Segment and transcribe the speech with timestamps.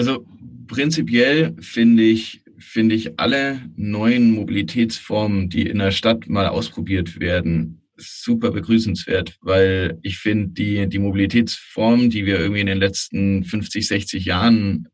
[0.00, 0.24] Also
[0.66, 7.82] prinzipiell finde ich, finde ich alle neuen Mobilitätsformen, die in der Stadt mal ausprobiert werden,
[7.98, 13.86] super begrüßenswert, weil ich finde, die, die Mobilitätsform, die wir irgendwie in den letzten 50,
[13.86, 14.88] 60 Jahren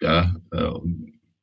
[0.00, 0.70] ja, äh,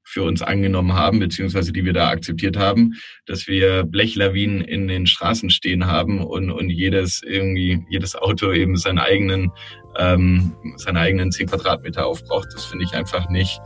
[0.09, 2.93] für uns angenommen haben, beziehungsweise die wir da akzeptiert haben,
[3.27, 8.75] dass wir Blechlawinen in den Straßen stehen haben und, und jedes irgendwie, jedes Auto eben
[8.75, 9.51] seinen eigenen,
[9.99, 12.47] ähm, seine eigenen zehn Quadratmeter aufbraucht.
[12.55, 13.61] Das finde ich einfach nicht,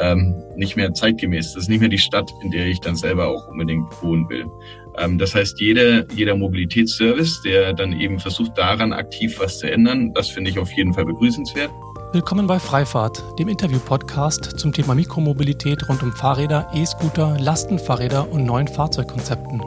[0.00, 1.54] ähm, nicht mehr zeitgemäß.
[1.54, 4.46] Das ist nicht mehr die Stadt, in der ich dann selber auch unbedingt wohnen will.
[4.98, 10.12] Ähm, das heißt, jede, jeder Mobilitätsservice, der dann eben versucht, daran aktiv was zu ändern,
[10.14, 11.70] das finde ich auf jeden Fall begrüßenswert.
[12.10, 18.66] Willkommen bei Freifahrt, dem Interview-Podcast zum Thema Mikromobilität rund um Fahrräder, E-Scooter, Lastenfahrräder und neuen
[18.66, 19.62] Fahrzeugkonzepten.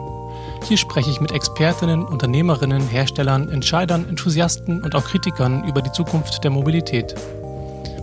[0.64, 6.42] Hier spreche ich mit Expertinnen, Unternehmerinnen, Herstellern, Entscheidern, Enthusiasten und auch Kritikern über die Zukunft
[6.42, 7.14] der Mobilität.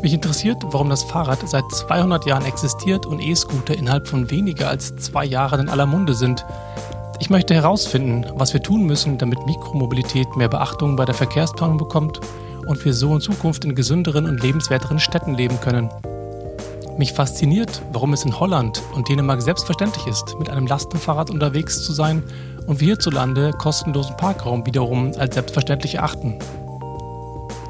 [0.01, 4.95] Mich interessiert, warum das Fahrrad seit 200 Jahren existiert und E-Scooter innerhalb von weniger als
[4.95, 6.45] zwei Jahren in aller Munde sind.
[7.19, 12.21] Ich möchte herausfinden, was wir tun müssen, damit Mikromobilität mehr Beachtung bei der Verkehrsplanung bekommt
[12.69, 15.89] und wir so in Zukunft in gesünderen und lebenswerteren Städten leben können.
[16.99, 21.93] Mich fasziniert, warum es in Holland und Dänemark selbstverständlich ist, mit einem Lastenfahrrad unterwegs zu
[21.93, 22.21] sein
[22.67, 26.37] und wir hierzulande kostenlosen Parkraum wiederum als selbstverständlich erachten.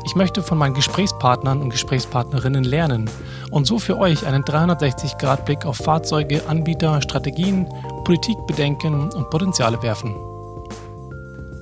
[0.04, 3.10] Ich möchte von meinen Gesprächspartnern und Gesprächspartnerinnen lernen
[3.52, 7.70] und so für euch einen 360-Grad-Blick auf Fahrzeuge, Anbieter, Strategien,
[8.04, 10.39] Politikbedenken und Potenziale werfen.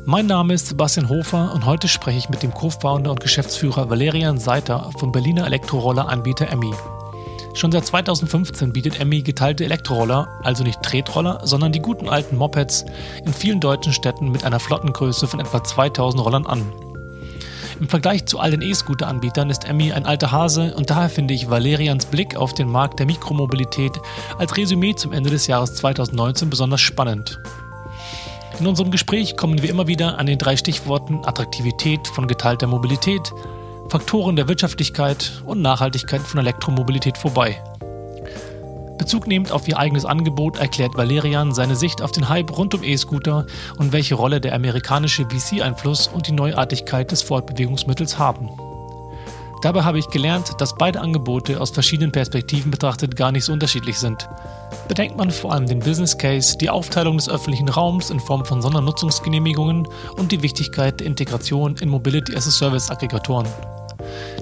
[0.09, 4.37] Mein Name ist Sebastian Hofer und heute spreche ich mit dem Co-Founder und Geschäftsführer Valerian
[4.37, 6.71] Seiter vom Berliner Elektroroller-Anbieter Emmy.
[7.53, 12.85] Schon seit 2015 bietet Emmy geteilte Elektroroller, also nicht Tretroller, sondern die guten alten Mopeds,
[13.25, 16.61] in vielen deutschen Städten mit einer Flottengröße von etwa 2000 Rollern an.
[17.77, 21.49] Im Vergleich zu all den E-Scooter-Anbietern ist Emmy ein alter Hase und daher finde ich
[21.49, 23.99] Valerians Blick auf den Markt der Mikromobilität
[24.37, 27.41] als Resümee zum Ende des Jahres 2019 besonders spannend.
[28.59, 33.31] In unserem Gespräch kommen wir immer wieder an den drei Stichworten Attraktivität von geteilter Mobilität,
[33.89, 37.61] Faktoren der Wirtschaftlichkeit und Nachhaltigkeit von Elektromobilität vorbei.
[38.97, 42.83] Bezug nehmend auf ihr eigenes Angebot erklärt Valerian seine Sicht auf den Hype rund um
[42.83, 43.45] E-Scooter
[43.77, 48.49] und welche Rolle der amerikanische VC-Einfluss und die Neuartigkeit des Fortbewegungsmittels haben.
[49.61, 53.97] Dabei habe ich gelernt, dass beide Angebote aus verschiedenen Perspektiven betrachtet gar nicht so unterschiedlich
[53.97, 54.29] sind.
[54.87, 58.61] Bedenkt man vor allem den Business Case, die Aufteilung des öffentlichen Raums in Form von
[58.61, 59.87] Sondernutzungsgenehmigungen
[60.17, 63.47] und die Wichtigkeit der Integration in Mobility as a Service Aggregatoren.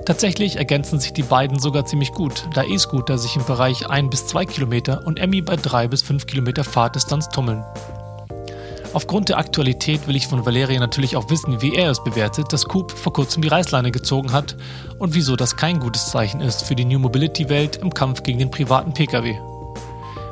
[0.06, 4.28] Tatsächlich ergänzen sich die beiden sogar ziemlich gut, da E-Scooter sich im Bereich 1 bis
[4.28, 7.64] 2 Kilometer und Emmy bei 3 bis 5 Kilometer Fahrtdistanz tummeln.
[8.96, 12.64] Aufgrund der Aktualität will ich von Valeria natürlich auch wissen, wie er es bewertet, dass
[12.64, 14.56] Coop vor kurzem die Reißleine gezogen hat
[15.00, 18.50] und wieso das kein gutes Zeichen ist für die New Mobility-Welt im Kampf gegen den
[18.50, 19.38] privaten Pkw.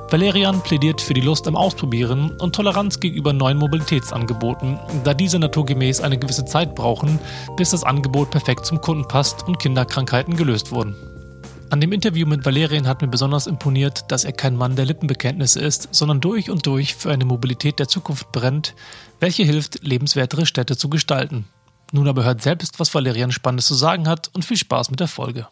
[0.09, 5.99] Valerian plädiert für die Lust am Ausprobieren und Toleranz gegenüber neuen Mobilitätsangeboten, da diese naturgemäß
[5.99, 7.19] eine gewisse Zeit brauchen,
[7.57, 10.95] bis das Angebot perfekt zum Kunden passt und Kinderkrankheiten gelöst wurden.
[11.69, 15.59] An dem Interview mit Valerian hat mir besonders imponiert, dass er kein Mann der Lippenbekenntnisse
[15.59, 18.75] ist, sondern durch und durch für eine Mobilität der Zukunft brennt,
[19.19, 21.45] welche hilft, lebenswertere Städte zu gestalten.
[21.91, 25.07] Nun aber hört selbst, was Valerian Spannendes zu sagen hat und viel Spaß mit der
[25.07, 25.47] Folge.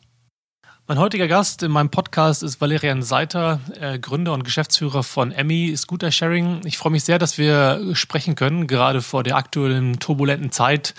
[0.91, 5.73] Mein heutiger Gast in meinem Podcast ist Valerian Seiter, äh, Gründer und Geschäftsführer von Emmy
[5.77, 6.59] Scooter Sharing.
[6.65, 10.93] Ich freue mich sehr, dass wir sprechen können, gerade vor der aktuellen turbulenten Zeit,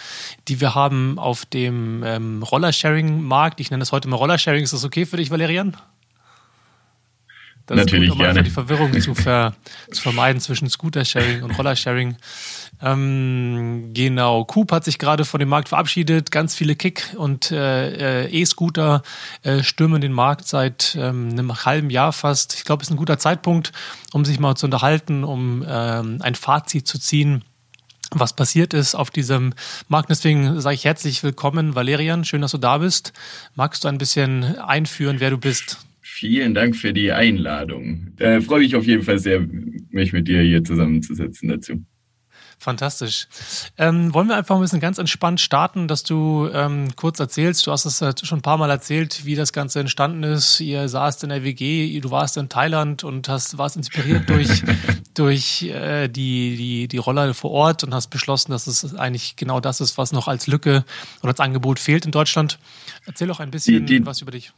[0.49, 3.61] die wir haben auf dem ähm, Rollersharing-Markt.
[3.61, 4.65] Ich nenne das heute mal Rollersharing.
[4.65, 5.77] Ist das okay für dich, Valerian?
[7.67, 8.43] Das Natürlich ist gut, um gerne.
[8.43, 9.55] die Verwirrung zu, ver,
[9.91, 12.17] zu vermeiden zwischen Scooter-Sharing und Rollersharing.
[12.83, 16.33] Ähm, genau, Coop hat sich gerade von dem Markt verabschiedet.
[16.33, 19.03] Ganz viele Kick- und äh, äh, E-Scooter
[19.43, 22.55] äh, stürmen den Markt seit ähm, einem halben Jahr fast.
[22.55, 23.73] Ich glaube, es ist ein guter Zeitpunkt,
[24.13, 27.45] um sich mal zu unterhalten, um ähm, ein Fazit zu ziehen
[28.15, 29.55] was passiert ist auf diesem
[29.89, 30.11] Markt.
[30.11, 32.27] Deswegen sage ich herzlich willkommen, Valerian.
[32.27, 33.15] Schön, dass du da bist.
[33.55, 35.79] Magst du ein bisschen einführen, wer du bist?
[36.15, 38.13] Vielen Dank für die Einladung.
[38.19, 41.83] Äh, freue mich auf jeden Fall sehr, mich mit dir hier zusammenzusetzen dazu.
[42.59, 43.29] Fantastisch.
[43.79, 47.73] Ähm, wollen wir einfach ein bisschen ganz entspannt starten, dass du ähm, kurz erzählst, du
[47.73, 50.61] hast es äh, schon ein paar Mal erzählt, wie das Ganze entstanden ist.
[50.61, 54.63] Ihr saßt in der WG, du warst in Thailand und hast, warst inspiriert durch,
[55.15, 59.61] durch äh, die, die, die Roller vor Ort und hast beschlossen, dass es eigentlich genau
[59.61, 60.85] das ist, was noch als Lücke
[61.23, 62.59] oder als Angebot fehlt in Deutschland.
[63.07, 64.53] Erzähl doch ein bisschen die, die, was über dich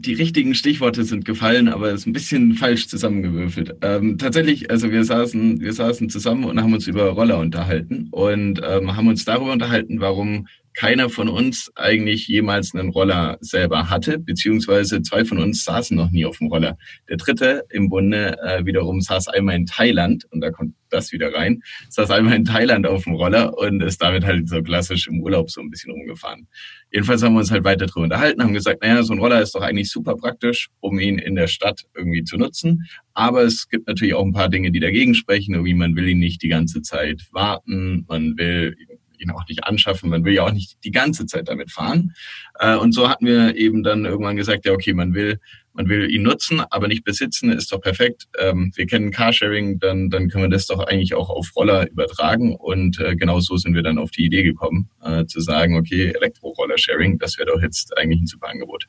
[0.00, 3.74] die richtigen Stichworte sind gefallen, aber es ist ein bisschen falsch zusammengewürfelt.
[3.82, 8.60] Ähm, tatsächlich, also wir saßen, wir saßen zusammen und haben uns über Roller unterhalten und
[8.64, 14.18] ähm, haben uns darüber unterhalten, warum keiner von uns eigentlich jemals einen Roller selber hatte,
[14.18, 16.78] beziehungsweise zwei von uns saßen noch nie auf dem Roller.
[17.08, 21.34] Der dritte im Bunde äh, wiederum saß einmal in Thailand und da kommt das wieder
[21.34, 25.20] rein, saß einmal in Thailand auf dem Roller und ist damit halt so klassisch im
[25.20, 26.48] Urlaub so ein bisschen rumgefahren.
[26.90, 29.54] Jedenfalls haben wir uns halt weiter drüber unterhalten, haben gesagt, naja, so ein Roller ist
[29.54, 32.86] doch eigentlich super praktisch, um ihn in der Stadt irgendwie zu nutzen.
[33.12, 35.54] Aber es gibt natürlich auch ein paar Dinge, die dagegen sprechen.
[35.54, 38.76] Irgendwie man will ihn nicht die ganze Zeit warten, man will
[39.20, 40.10] ihn auch nicht anschaffen.
[40.10, 42.14] Man will ja auch nicht die ganze Zeit damit fahren.
[42.58, 45.38] Äh, und so hatten wir eben dann irgendwann gesagt, ja, okay, man will,
[45.72, 48.26] man will ihn nutzen, aber nicht besitzen, ist doch perfekt.
[48.38, 52.56] Ähm, wir kennen Carsharing, dann, dann können wir das doch eigentlich auch auf Roller übertragen.
[52.56, 56.12] Und äh, genau so sind wir dann auf die Idee gekommen, äh, zu sagen, okay,
[56.14, 58.88] Elektro-Roller-Sharing, das wäre doch jetzt eigentlich ein super Angebot.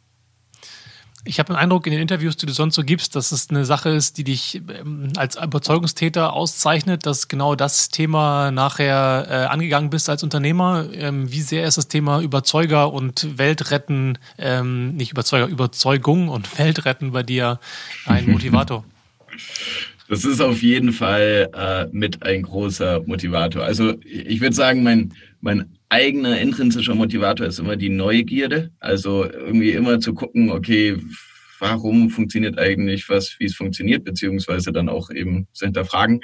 [1.29, 3.63] Ich habe den Eindruck in den Interviews, die du sonst so gibst, dass es eine
[3.63, 9.91] Sache ist, die dich ähm, als Überzeugungstäter auszeichnet, dass genau das Thema nachher äh, angegangen
[9.91, 10.87] bist als Unternehmer.
[10.91, 17.11] Ähm, wie sehr ist das Thema Überzeuger und Weltretten, ähm, nicht Überzeuger, Überzeugung und Weltretten
[17.11, 17.59] bei dir
[18.07, 18.83] ein Motivator?
[20.07, 23.63] Das ist auf jeden Fall äh, mit ein großer Motivator.
[23.63, 28.71] Also ich würde sagen, mein, mein eigener intrinsischer Motivator ist immer die Neugierde.
[28.79, 30.97] Also irgendwie immer zu gucken, okay,
[31.59, 36.21] warum funktioniert eigentlich was, wie es funktioniert, beziehungsweise dann auch eben zu hinterfragen.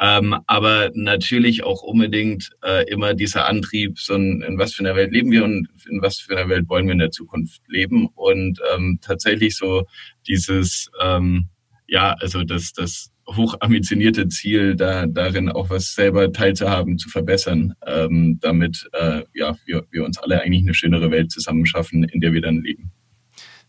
[0.00, 4.96] Ähm, aber natürlich auch unbedingt äh, immer dieser Antrieb, so in, in was für einer
[4.96, 8.08] Welt leben wir und in was für einer Welt wollen wir in der Zukunft leben.
[8.14, 9.84] Und ähm, tatsächlich so
[10.26, 11.48] dieses, ähm,
[11.86, 18.38] ja, also das, das hochambitionierte Ziel, da darin auch was selber teilzuhaben, zu verbessern, ähm,
[18.40, 22.32] damit äh, ja, wir, wir uns alle eigentlich eine schönere Welt zusammen schaffen, in der
[22.32, 22.92] wir dann leben.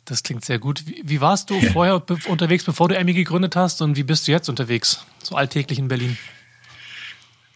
[0.05, 0.85] Das klingt sehr gut.
[0.85, 4.27] Wie, wie warst du vorher be unterwegs, bevor du Emmy gegründet hast und wie bist
[4.27, 6.17] du jetzt unterwegs, so alltäglich in Berlin?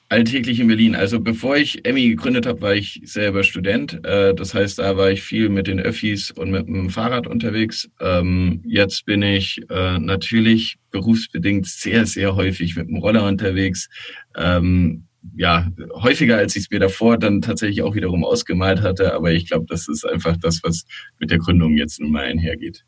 [0.10, 0.96] Alltäglich in Berlin.
[0.96, 4.04] Also bevor ich Emmy gegründet habe, war ich selber Student.
[4.04, 7.90] Äh, das heißt, da war ich viel mit den Öffis und mit dem Fahrrad unterwegs.
[8.02, 13.88] Ähm, jetzt bin ich äh, natürlich berufsbedingt sehr, sehr häufig mit dem Roller unterwegs.
[14.36, 19.14] Ähm, ja, häufiger als ich es mir davor dann tatsächlich auch wiederum ausgemalt hatte.
[19.14, 20.86] Aber ich glaube, das ist einfach das, was
[21.20, 22.84] mit der Gründung jetzt nun mal einhergeht.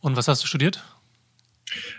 [0.00, 0.82] Und was hast du studiert?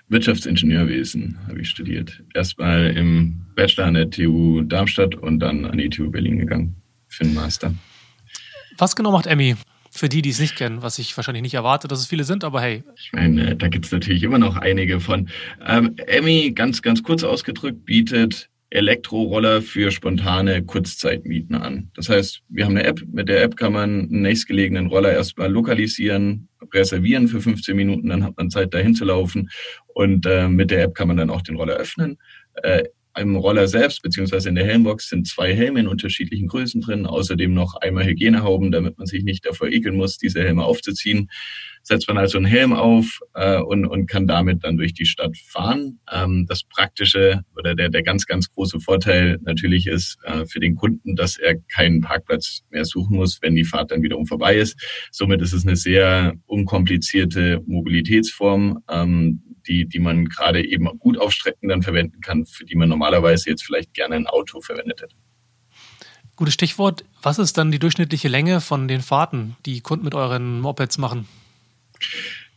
[0.09, 2.23] Wirtschaftsingenieurwesen habe ich studiert.
[2.33, 6.75] Erstmal im Bachelor an der TU Darmstadt und dann an die TU Berlin gegangen
[7.07, 7.73] für den Master.
[8.77, 9.55] Was genau macht Emmy?
[9.89, 12.43] Für die, die es nicht kennen, was ich wahrscheinlich nicht erwarte, dass es viele sind,
[12.43, 12.83] aber hey.
[12.97, 15.29] Ich meine, da gibt es natürlich immer noch einige von.
[15.65, 21.89] Ähm, Emmy, ganz, ganz kurz ausgedrückt, bietet Elektroroller für spontane Kurzzeitmieten an.
[21.95, 25.49] Das heißt, wir haben eine App, mit der App kann man einen nächstgelegenen Roller erstmal
[25.49, 29.49] lokalisieren, reservieren für 15 Minuten, dann hat man Zeit dahin zu laufen
[29.87, 32.17] und äh, mit der App kann man dann auch den Roller öffnen.
[32.63, 32.83] Äh,
[33.17, 37.53] im Roller selbst, beziehungsweise in der Helmbox, sind zwei Helme in unterschiedlichen Größen drin, außerdem
[37.53, 41.29] noch einmal Hygienehauben, damit man sich nicht davor ekeln muss, diese Helme aufzuziehen.
[41.87, 45.37] Setzt man also einen Helm auf äh, und, und kann damit dann durch die Stadt
[45.37, 46.01] fahren.
[46.11, 50.75] Ähm, das praktische oder der, der ganz, ganz große Vorteil natürlich ist äh, für den
[50.75, 54.77] Kunden, dass er keinen Parkplatz mehr suchen muss, wenn die Fahrt dann wiederum vorbei ist.
[55.11, 58.83] Somit ist es eine sehr unkomplizierte Mobilitätsform.
[58.89, 62.87] Ähm, die, die man gerade eben gut auf Strecken dann verwenden kann, für die man
[62.87, 65.15] normalerweise jetzt vielleicht gerne ein Auto verwendet hätte.
[66.37, 67.03] Gutes Stichwort.
[67.21, 71.27] Was ist dann die durchschnittliche Länge von den Fahrten, die Kunden mit euren Mopeds machen?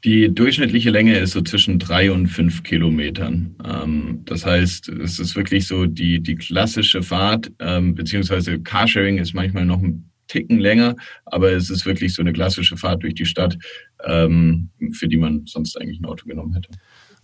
[0.02, 3.54] Die durchschnittliche Länge ist so zwischen drei und fünf Kilometern.
[3.64, 9.34] Ähm, das heißt, es ist wirklich so die, die klassische Fahrt, ähm, beziehungsweise Carsharing ist
[9.34, 10.96] manchmal noch ein Ticken länger,
[11.26, 13.58] aber es ist wirklich so eine klassische Fahrt durch die Stadt,
[14.04, 16.70] ähm, für die man sonst eigentlich ein Auto genommen hätte.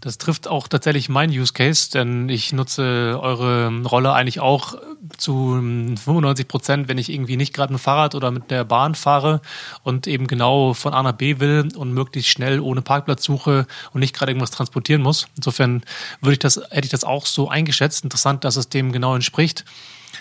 [0.00, 4.74] Das trifft auch tatsächlich mein Use Case, denn ich nutze eure Rolle eigentlich auch
[5.16, 8.94] zu 95 Prozent, wenn ich irgendwie nicht gerade mit dem Fahrrad oder mit der Bahn
[8.94, 9.40] fahre
[9.82, 14.00] und eben genau von A nach B will und möglichst schnell ohne Parkplatz suche und
[14.00, 15.28] nicht gerade irgendwas transportieren muss.
[15.36, 15.82] Insofern
[16.20, 18.04] würde ich das, hätte ich das auch so eingeschätzt.
[18.04, 19.64] Interessant, dass es dem genau entspricht.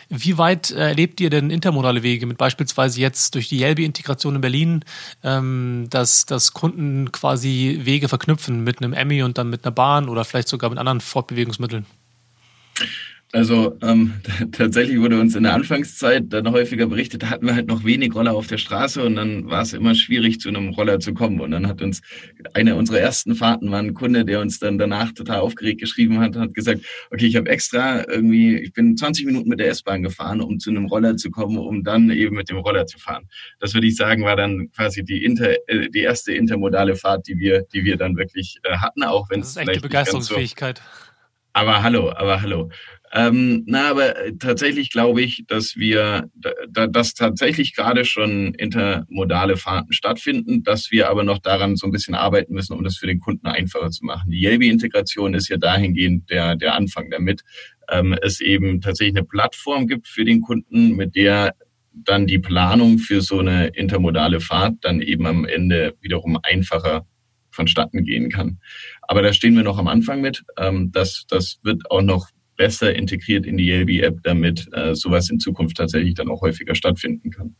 [0.09, 4.41] Wie weit äh, erlebt ihr denn intermodale Wege mit beispielsweise jetzt durch die Yelby-Integration in
[4.41, 4.85] Berlin,
[5.23, 10.09] ähm, dass, dass Kunden quasi Wege verknüpfen mit einem Emmy und dann mit einer Bahn
[10.09, 11.85] oder vielleicht sogar mit anderen Fortbewegungsmitteln?
[13.35, 14.13] Also ähm,
[14.53, 18.15] tatsächlich wurde uns in der Anfangszeit dann häufiger berichtet, da hatten wir halt noch wenig
[18.15, 21.41] Roller auf der Straße und dann war es immer schwierig, zu einem Roller zu kommen.
[21.41, 22.01] Und dann hat uns
[22.53, 26.37] eine unserer ersten Fahrten war ein Kunde, der uns dann danach total aufgeregt geschrieben hat,
[26.37, 30.39] hat gesagt, okay, ich habe extra irgendwie, ich bin 20 Minuten mit der S-Bahn gefahren,
[30.39, 33.27] um zu einem Roller zu kommen, um dann eben mit dem Roller zu fahren.
[33.59, 37.37] Das würde ich sagen, war dann quasi die, Inter, äh, die erste intermodale Fahrt, die
[37.37, 39.55] wir, die wir dann wirklich äh, hatten, auch wenn es.
[39.55, 40.77] Das ist echt die Begeisterungsfähigkeit.
[40.77, 40.83] So,
[41.55, 42.69] aber hallo, aber hallo.
[43.15, 46.29] Ähm, na, aber tatsächlich glaube ich, dass wir,
[46.69, 51.93] da, dass tatsächlich gerade schon intermodale Fahrten stattfinden, dass wir aber noch daran so ein
[51.93, 54.31] bisschen arbeiten müssen, um das für den Kunden einfacher zu machen.
[54.31, 57.41] Die Yelby-Integration ist ja dahingehend der, der Anfang damit,
[57.89, 61.55] ähm, es eben tatsächlich eine Plattform gibt für den Kunden, mit der
[61.93, 67.07] dann die Planung für so eine intermodale Fahrt dann eben am Ende wiederum einfacher
[67.49, 68.59] vonstatten gehen kann.
[69.03, 70.43] Aber da stehen wir noch am Anfang mit.
[70.57, 75.39] Ähm, das, das wird auch noch besser integriert in die Yelby-App, damit äh, sowas in
[75.39, 77.55] Zukunft tatsächlich dann auch häufiger stattfinden kann.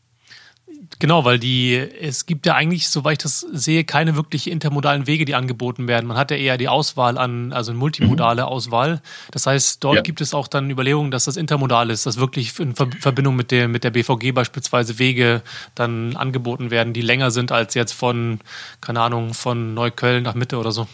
[0.98, 5.24] Genau, weil die, es gibt ja eigentlich, soweit ich das sehe, keine wirklich intermodalen Wege,
[5.24, 6.06] die angeboten werden.
[6.06, 8.48] Man hat ja eher die Auswahl an, also eine multimodale mhm.
[8.48, 9.02] Auswahl.
[9.30, 10.02] Das heißt, dort ja.
[10.02, 13.68] gibt es auch dann Überlegungen, dass das intermodal ist, dass wirklich in Verbindung mit der,
[13.68, 15.42] mit der BVG beispielsweise Wege
[15.74, 18.40] dann angeboten werden, die länger sind als jetzt von,
[18.80, 20.86] keine Ahnung, von Neukölln nach Mitte oder so.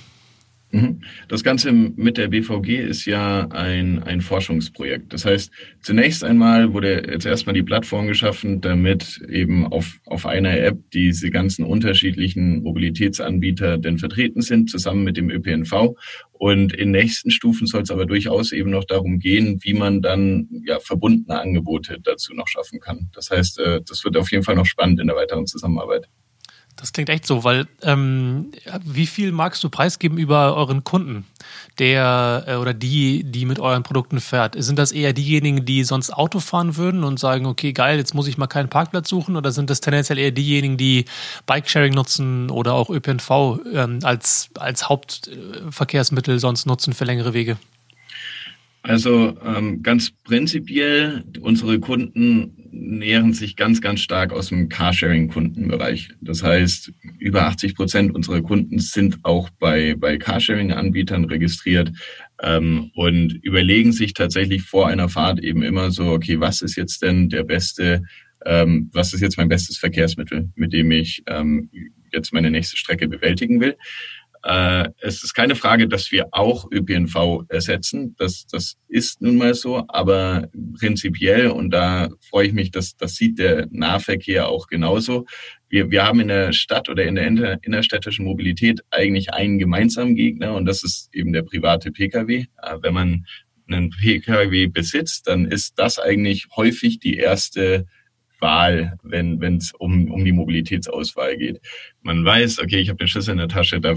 [0.73, 1.03] Mhm.
[1.29, 5.13] Das Ganze mit der BVG ist ja ein, ein Forschungsprojekt.
[5.13, 5.53] Das heißt,
[5.83, 11.31] zunächst einmal wurde jetzt erstmal die Plattform geschaffen, damit eben auf, auf einer App diese
[11.31, 15.95] ganzen unterschiedlichen Mobilitätsanbieter denn vertreten sind, zusammen mit dem ÖPNV.
[16.33, 20.49] Und in nächsten Stufen soll es aber durchaus eben noch darum gehen, wie man dann
[20.65, 23.11] ja verbundene Angebote dazu noch schaffen kann.
[23.15, 26.09] Das heißt, äh, das wird auf jeden Fall noch spannend in der weiteren Zusammenarbeit.
[26.83, 28.51] Das klingt echt so, weil ähm,
[28.85, 31.25] wie viel magst du preisgeben über euren Kunden,
[31.79, 34.57] der äh, oder die, die mit euren Produkten fährt?
[34.59, 38.27] Sind das eher diejenigen, die sonst Auto fahren würden und sagen, okay, geil, jetzt muss
[38.27, 39.37] ich mal keinen Parkplatz suchen?
[39.37, 41.05] Oder sind das tendenziell eher diejenigen, die
[41.47, 47.59] Bikesharing nutzen oder auch ÖPNV ähm, als, als Hauptverkehrsmittel sonst nutzen für längere Wege?
[48.83, 56.09] Also ähm, ganz prinzipiell, unsere Kunden nähern sich ganz, ganz stark aus dem Carsharing-Kundenbereich.
[56.21, 61.93] Das heißt, über 80 Prozent unserer Kunden sind auch bei, bei Carsharing-Anbietern registriert
[62.43, 67.03] ähm, und überlegen sich tatsächlich vor einer Fahrt eben immer so, okay, was ist jetzt
[67.03, 68.03] denn der beste,
[68.47, 71.69] ähm, was ist jetzt mein bestes Verkehrsmittel, mit dem ich ähm,
[72.13, 73.77] jetzt meine nächste Strecke bewältigen will.
[74.45, 78.17] Äh, es ist keine Frage, dass wir auch ÖPNV ersetzen.
[78.19, 79.85] Das, das ist nun mal so.
[79.89, 85.27] Aber prinzipiell, und da freue ich mich, dass das sieht der Nahverkehr auch genauso.
[85.69, 90.55] Wir, wir haben in der Stadt oder in der innerstädtischen Mobilität eigentlich einen gemeinsamen Gegner
[90.55, 92.47] und das ist eben der private Pkw.
[92.63, 93.27] Äh, wenn man
[93.69, 97.87] einen Pkw besitzt, dann ist das eigentlich häufig die erste
[98.41, 101.61] Wahl, wenn es um, um die Mobilitätsauswahl geht.
[102.03, 103.95] Man weiß, okay, ich habe den Schlüssel in der Tasche, da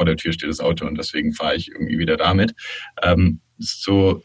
[0.00, 2.54] vor der Tür steht das Auto und deswegen fahre ich irgendwie wieder damit.
[3.02, 4.22] Ähm, so,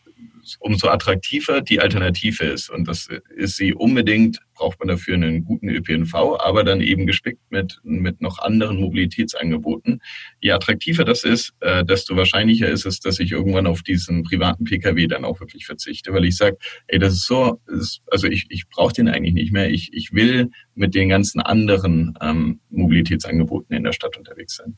[0.59, 2.69] umso attraktiver die Alternative ist.
[2.69, 7.41] Und das ist sie unbedingt, braucht man dafür einen guten ÖPNV, aber dann eben gespickt
[7.49, 10.01] mit, mit noch anderen Mobilitätsangeboten.
[10.39, 14.63] Je attraktiver das ist, äh, desto wahrscheinlicher ist es, dass ich irgendwann auf diesen privaten
[14.63, 18.45] Pkw dann auch wirklich verzichte, weil ich sage, ey, das ist so, ist, also ich,
[18.47, 19.69] ich brauche den eigentlich nicht mehr.
[19.69, 24.77] Ich, ich will mit den ganzen anderen ähm, Mobilitätsangeboten in der Stadt unterwegs sein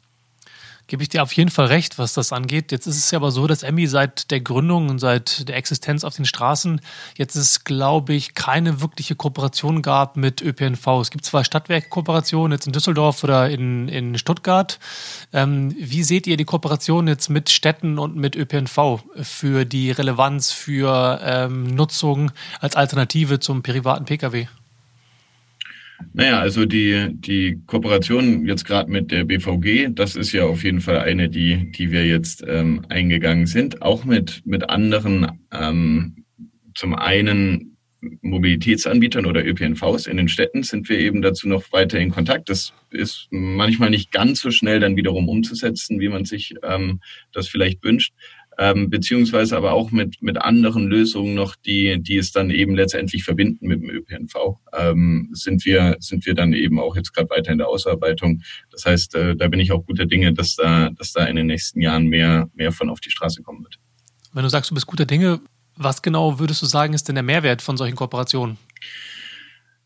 [0.87, 2.71] gebe ich dir auf jeden Fall recht, was das angeht.
[2.71, 6.03] Jetzt ist es ja aber so, dass Emmy seit der Gründung und seit der Existenz
[6.03, 6.81] auf den Straßen
[7.17, 10.87] jetzt es, glaube ich, keine wirkliche Kooperation gab mit ÖPNV.
[11.01, 14.79] Es gibt zwar Stadtwerkkooperationen jetzt in Düsseldorf oder in, in Stuttgart.
[15.33, 20.51] Ähm, wie seht ihr die Kooperation jetzt mit Städten und mit ÖPNV für die Relevanz
[20.51, 24.47] für ähm, Nutzung als Alternative zum privaten Pkw?
[26.13, 30.81] Naja, also die, die Kooperation jetzt gerade mit der BVG, das ist ja auf jeden
[30.81, 33.81] Fall eine, die, die wir jetzt ähm, eingegangen sind.
[33.81, 36.25] Auch mit, mit anderen, ähm,
[36.75, 37.77] zum einen
[38.21, 42.49] Mobilitätsanbietern oder ÖPNVs in den Städten sind wir eben dazu noch weiter in Kontakt.
[42.49, 46.99] Das ist manchmal nicht ganz so schnell dann wiederum umzusetzen, wie man sich ähm,
[47.31, 48.13] das vielleicht wünscht
[48.57, 53.23] ähm, beziehungsweise aber auch mit, mit anderen Lösungen noch, die, die es dann eben letztendlich
[53.23, 57.51] verbinden mit dem ÖPNV, ähm, sind wir, sind wir dann eben auch jetzt gerade weiter
[57.51, 58.41] in der Ausarbeitung.
[58.71, 61.47] Das heißt, äh, da bin ich auch guter Dinge, dass da, dass da in den
[61.47, 63.77] nächsten Jahren mehr, mehr von auf die Straße kommen wird.
[64.33, 65.39] Wenn du sagst, du bist guter Dinge,
[65.75, 68.57] was genau würdest du sagen, ist denn der Mehrwert von solchen Kooperationen?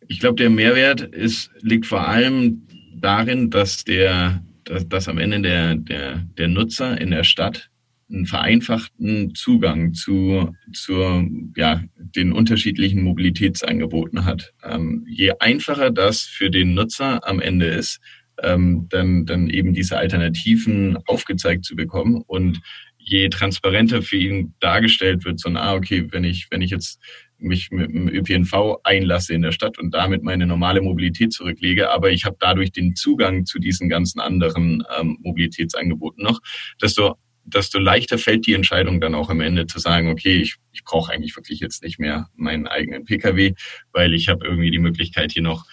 [0.08, 5.42] Ich glaube, der Mehrwert ist, liegt vor allem darin, dass der, dass, dass am Ende
[5.42, 7.71] der, der, der Nutzer in der Stadt
[8.12, 14.54] einen vereinfachten Zugang zu, zu ja, den unterschiedlichen Mobilitätsangeboten hat.
[14.64, 18.00] Ähm, je einfacher das für den Nutzer am Ende ist,
[18.42, 22.62] ähm, dann, dann eben diese Alternativen aufgezeigt zu bekommen und
[22.98, 27.00] je transparenter für ihn dargestellt wird, so ein, ah, okay, wenn ich, wenn ich jetzt
[27.38, 32.12] mich mit dem ÖPNV einlasse in der Stadt und damit meine normale Mobilität zurücklege, aber
[32.12, 36.40] ich habe dadurch den Zugang zu diesen ganzen anderen ähm, Mobilitätsangeboten noch,
[36.82, 40.84] desto desto leichter fällt die Entscheidung dann auch am Ende zu sagen, okay, ich, ich
[40.84, 43.54] brauche eigentlich wirklich jetzt nicht mehr meinen eigenen Pkw,
[43.92, 45.66] weil ich habe irgendwie die Möglichkeit hier noch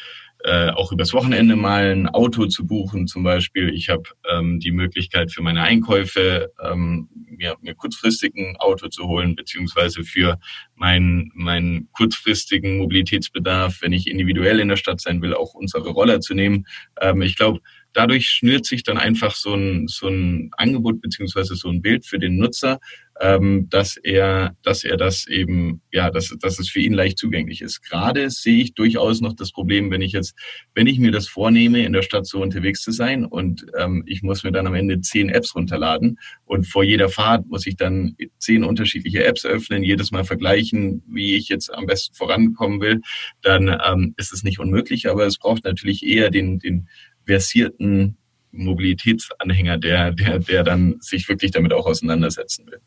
[0.45, 3.75] äh, auch übers Wochenende mal ein Auto zu buchen zum Beispiel.
[3.75, 9.09] Ich habe ähm, die Möglichkeit für meine Einkäufe ähm, mir, mir kurzfristig ein Auto zu
[9.09, 10.39] holen, beziehungsweise für
[10.77, 16.21] meinen meinen kurzfristigen Mobilitätsbedarf, wenn ich individuell in der Stadt sein will, auch unsere Roller
[16.21, 16.67] zu nehmen.
[17.01, 17.61] Ähm, ich glaube,
[17.93, 22.19] dadurch schnürt sich dann einfach so ein, so ein Angebot beziehungsweise so ein Bild für
[22.19, 22.79] den Nutzer,
[23.21, 27.63] ähm, dass er, dass er das eben, ja, dass, dass es für ihn leicht zugänglich
[27.63, 27.83] ist.
[27.83, 30.35] Gerade sehe ich durchaus noch das Problem, wenn ich jetzt,
[30.75, 34.23] wenn ich mir das vornehme, in der Stadt so unterwegs zu sein und ähm, ich
[34.23, 38.17] muss mir dann am Ende zehn Apps runterladen und vor jeder Fahrt muss ich dann
[38.39, 43.01] zehn unterschiedliche Apps öffnen, jedes Mal vergleichen, wie ich jetzt am besten vorankommen will,
[43.43, 46.89] dann ähm, ist es nicht unmöglich, aber es braucht natürlich eher den, den
[47.29, 48.17] versierten
[48.53, 52.81] Mobilitätsanhänger, der, der, der dann sich wirklich damit auch auseinandersetzen will.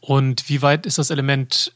[0.00, 1.74] Und wie weit ist das Element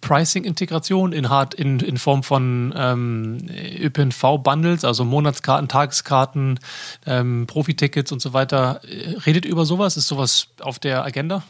[0.00, 3.38] Pricing-Integration in, in, in Form von ähm,
[3.80, 6.60] ÖPNV-Bundles, also Monatskarten, Tageskarten,
[7.04, 8.80] ähm, Profitickets und so weiter?
[9.26, 9.96] Redet ihr über sowas?
[9.96, 11.42] Ist sowas auf der Agenda?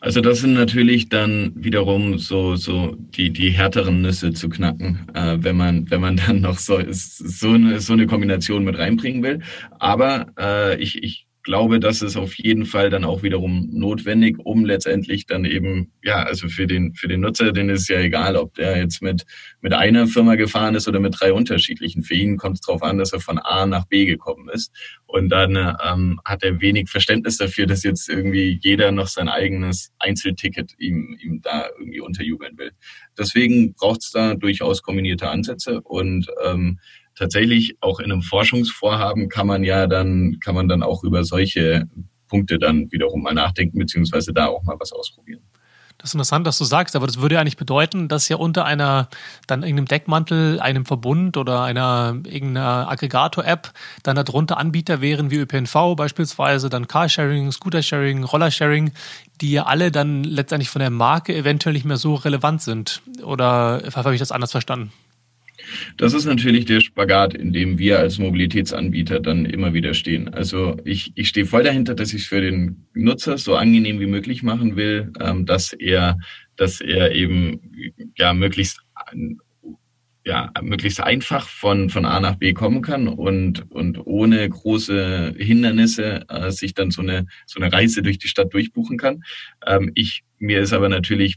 [0.00, 5.36] Also das sind natürlich dann wiederum so so die die härteren Nüsse zu knacken, äh,
[5.40, 9.40] wenn man wenn man dann noch so so eine so eine Kombination mit reinbringen will.
[9.78, 14.64] Aber äh, ich ich glaube, das ist auf jeden Fall dann auch wiederum notwendig, um
[14.64, 18.54] letztendlich dann eben, ja, also für den, für den Nutzer, den ist ja egal, ob
[18.54, 19.24] der jetzt mit,
[19.60, 22.02] mit einer Firma gefahren ist oder mit drei unterschiedlichen.
[22.02, 24.72] Für ihn kommt es darauf an, dass er von A nach B gekommen ist.
[25.06, 29.92] Und dann ähm, hat er wenig Verständnis dafür, dass jetzt irgendwie jeder noch sein eigenes
[29.98, 32.72] Einzelticket ihm, ihm da irgendwie unterjubeln will.
[33.18, 36.78] Deswegen braucht es da durchaus kombinierte Ansätze und ähm,
[37.20, 41.86] tatsächlich auch in einem Forschungsvorhaben kann man ja dann, kann man dann auch über solche
[42.28, 45.42] Punkte dann wiederum mal nachdenken, beziehungsweise da auch mal was ausprobieren.
[45.98, 48.64] Das ist interessant, dass du sagst, aber das würde ja eigentlich bedeuten, dass ja unter
[48.64, 49.10] einer,
[49.46, 55.96] dann irgendeinem Deckmantel, einem Verbund oder einer irgendeiner Aggregator-App dann darunter Anbieter wären wie ÖPNV
[55.96, 58.92] beispielsweise, dann Carsharing, Scootersharing, Rollersharing,
[59.42, 63.02] die ja alle dann letztendlich von der Marke eventuell nicht mehr so relevant sind.
[63.22, 64.92] Oder habe ich das anders verstanden?
[65.96, 70.28] Das ist natürlich der Spagat, in dem wir als Mobilitätsanbieter dann immer wieder stehen.
[70.28, 74.06] Also ich, ich stehe voll dahinter, dass ich es für den Nutzer so angenehm wie
[74.06, 76.18] möglich machen will, ähm, dass er,
[76.56, 78.80] dass er eben ja möglichst
[80.24, 86.24] ja, möglichst einfach von, von A nach B kommen kann und, und ohne große Hindernisse
[86.28, 89.22] äh, sich dann so eine, so eine Reise durch die Stadt durchbuchen kann.
[89.66, 91.36] Ähm, ich, mir ist aber natürlich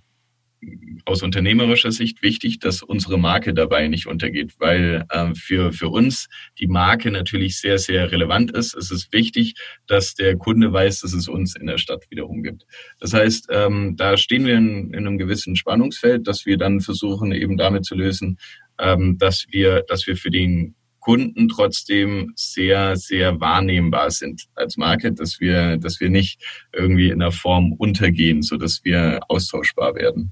[1.05, 6.29] aus unternehmerischer Sicht wichtig, dass unsere Marke dabei nicht untergeht, weil äh, für, für uns
[6.59, 8.75] die Marke natürlich sehr, sehr relevant ist.
[8.75, 9.55] Es ist wichtig,
[9.87, 12.65] dass der Kunde weiß, dass es uns in der Stadt wiederum gibt.
[12.99, 17.31] Das heißt, ähm, da stehen wir in, in einem gewissen Spannungsfeld, dass wir dann versuchen,
[17.31, 18.37] eben damit zu lösen,
[18.79, 25.11] ähm, dass wir, dass wir für den Kunden trotzdem sehr, sehr wahrnehmbar sind als Marke,
[25.11, 30.31] dass wir, dass wir nicht irgendwie in der Form untergehen, so dass wir austauschbar werden.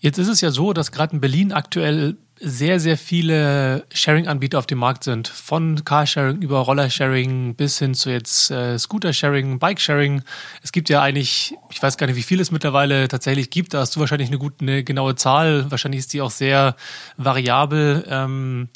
[0.00, 4.66] Jetzt ist es ja so, dass gerade in Berlin aktuell sehr, sehr viele Sharing-Anbieter auf
[4.66, 5.26] dem Markt sind.
[5.26, 10.22] Von Carsharing über Rollersharing bis hin zu jetzt äh, Scooter-Sharing, Bike-Sharing.
[10.62, 13.74] Es gibt ja eigentlich, ich weiß gar nicht, wie viel es mittlerweile tatsächlich gibt.
[13.74, 15.68] Da hast du wahrscheinlich eine gute, eine genaue Zahl.
[15.70, 16.76] Wahrscheinlich ist die auch sehr
[17.16, 18.04] variabel.
[18.08, 18.68] Ähm,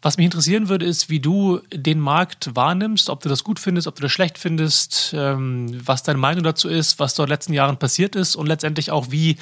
[0.00, 3.86] was mich interessieren würde, ist, wie du den Markt wahrnimmst, ob du das gut findest,
[3.86, 7.34] ob du das schlecht findest, ähm, was deine Meinung dazu ist, was dort in den
[7.34, 9.36] letzten Jahren passiert ist und letztendlich auch, wie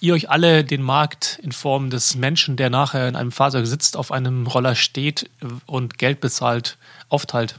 [0.00, 3.96] ihr euch alle den Markt in Form des Menschen, der nachher in einem Fahrzeug sitzt,
[3.96, 5.30] auf einem Roller steht
[5.66, 6.78] und Geld bezahlt,
[7.08, 7.58] aufteilt?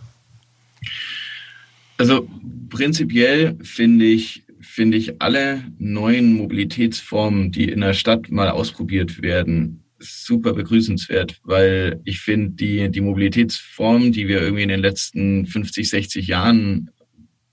[1.97, 2.29] Also
[2.69, 9.83] prinzipiell finde ich, finde ich alle neuen Mobilitätsformen, die in der Stadt mal ausprobiert werden,
[9.99, 15.89] super begrüßenswert, weil ich finde, die, die Mobilitätsformen, die wir irgendwie in den letzten 50,
[15.89, 16.91] 60 Jahren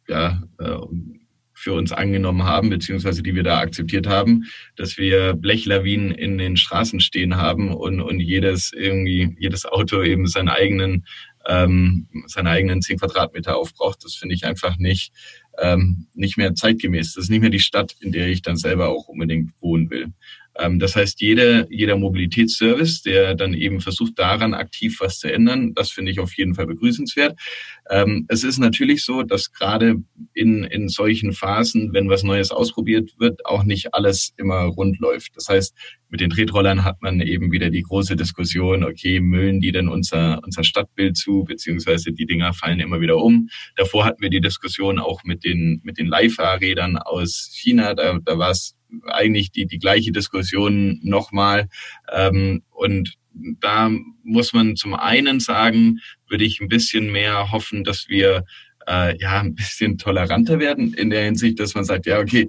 [0.08, 0.76] ja, äh,
[1.64, 4.44] für uns angenommen haben, beziehungsweise die wir da akzeptiert haben,
[4.76, 10.26] dass wir Blechlawinen in den Straßen stehen haben und, und jedes irgendwie, jedes Auto eben
[10.26, 11.06] seinen eigenen,
[11.46, 14.04] ähm, seine eigenen zehn Quadratmeter aufbraucht.
[14.04, 15.12] Das finde ich einfach nicht,
[15.58, 17.14] ähm, nicht mehr zeitgemäß.
[17.14, 20.12] Das ist nicht mehr die Stadt, in der ich dann selber auch unbedingt wohnen will.
[20.58, 25.74] Ähm, das heißt, jeder, jeder Mobilitätsservice, der dann eben versucht, daran aktiv was zu ändern,
[25.74, 27.38] das finde ich auf jeden Fall begrüßenswert.
[27.90, 29.96] Ähm, es ist natürlich so, dass gerade
[30.32, 35.36] in, in solchen Phasen, wenn was Neues ausprobiert wird, auch nicht alles immer rund läuft.
[35.36, 35.74] Das heißt,
[36.08, 40.40] mit den Tretrollern hat man eben wieder die große Diskussion, okay, müllen die denn unser,
[40.44, 43.48] unser Stadtbild zu, beziehungsweise die Dinger fallen immer wieder um.
[43.76, 47.94] Davor hatten wir die Diskussion auch mit den, mit den Leihfahrrädern aus China.
[47.94, 51.68] Da, da war es eigentlich die, die gleiche Diskussion nochmal.
[52.12, 53.14] Ähm, und
[53.60, 53.90] da
[54.22, 58.44] muss man zum einen sagen, würde ich ein bisschen mehr hoffen, dass wir
[58.86, 62.48] äh, ja ein bisschen toleranter werden in der Hinsicht, dass man sagt, ja, okay,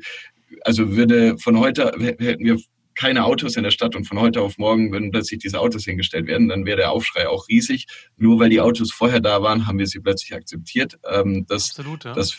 [0.61, 2.57] also würde von heute hätten wir
[2.95, 6.27] keine Autos in der Stadt und von heute auf morgen würden plötzlich diese Autos hingestellt
[6.27, 7.87] werden, dann wäre der Aufschrei auch riesig.
[8.15, 10.97] Nur weil die Autos vorher da waren, haben wir sie plötzlich akzeptiert.
[11.09, 12.13] Ähm, das, Absolut, ja.
[12.13, 12.37] das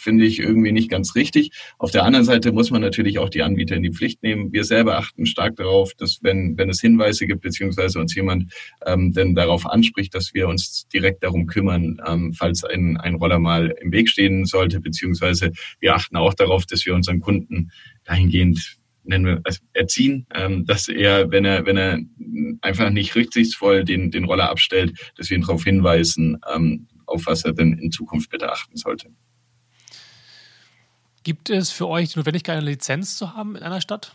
[0.00, 1.50] finde ich irgendwie nicht ganz richtig.
[1.78, 4.52] Auf der anderen Seite muss man natürlich auch die Anbieter in die Pflicht nehmen.
[4.52, 8.52] Wir selber achten stark darauf, dass wenn, wenn es Hinweise gibt, beziehungsweise uns jemand
[8.86, 13.38] ähm, denn darauf anspricht, dass wir uns direkt darum kümmern, ähm, falls ein, ein Roller
[13.38, 17.70] mal im Weg stehen sollte, beziehungsweise wir achten auch darauf, dass wir unseren Kunden
[18.04, 21.98] dahingehend nennen wir also erziehen, ähm, dass er, wenn er, wenn er
[22.60, 27.44] einfach nicht rücksichtsvoll den, den Roller abstellt, dass wir ihn darauf hinweisen, ähm, auf was
[27.44, 29.10] er denn in Zukunft bitte achten sollte.
[31.22, 34.14] Gibt es für euch die Notwendigkeit, eine Lizenz zu haben in einer Stadt?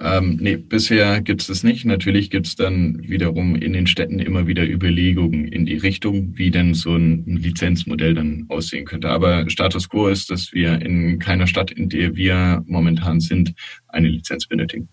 [0.00, 1.84] Ähm, nee, bisher gibt es das nicht.
[1.84, 6.52] Natürlich gibt es dann wiederum in den Städten immer wieder Überlegungen in die Richtung, wie
[6.52, 9.08] denn so ein Lizenzmodell dann aussehen könnte.
[9.08, 13.54] Aber Status quo ist, dass wir in keiner Stadt, in der wir momentan sind,
[13.88, 14.88] eine Lizenz benötigen.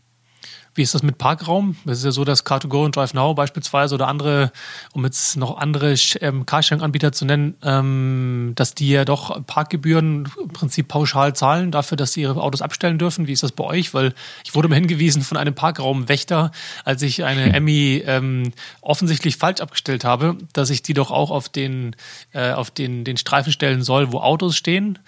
[0.76, 1.78] Wie ist das mit Parkraum?
[1.86, 4.52] Es ist ja so, dass Car2Go und DriveNow beispielsweise oder andere,
[4.92, 10.50] um jetzt noch andere ähm, Carsharing-Anbieter zu nennen, ähm, dass die ja doch Parkgebühren im
[10.50, 13.26] Prinzip pauschal zahlen dafür, dass sie ihre Autos abstellen dürfen.
[13.26, 13.94] Wie ist das bei euch?
[13.94, 16.52] Weil ich wurde mal hingewiesen von einem Parkraumwächter,
[16.84, 21.48] als ich eine Emmy ähm, offensichtlich falsch abgestellt habe, dass ich die doch auch auf
[21.48, 21.96] den,
[22.34, 25.00] äh, auf den, den Streifen stellen soll, wo Autos stehen.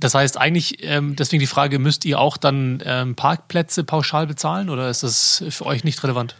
[0.00, 4.70] Das heißt eigentlich, ähm, deswegen die Frage, müsst ihr auch dann ähm, Parkplätze pauschal bezahlen
[4.70, 6.36] oder ist das für euch nicht relevant?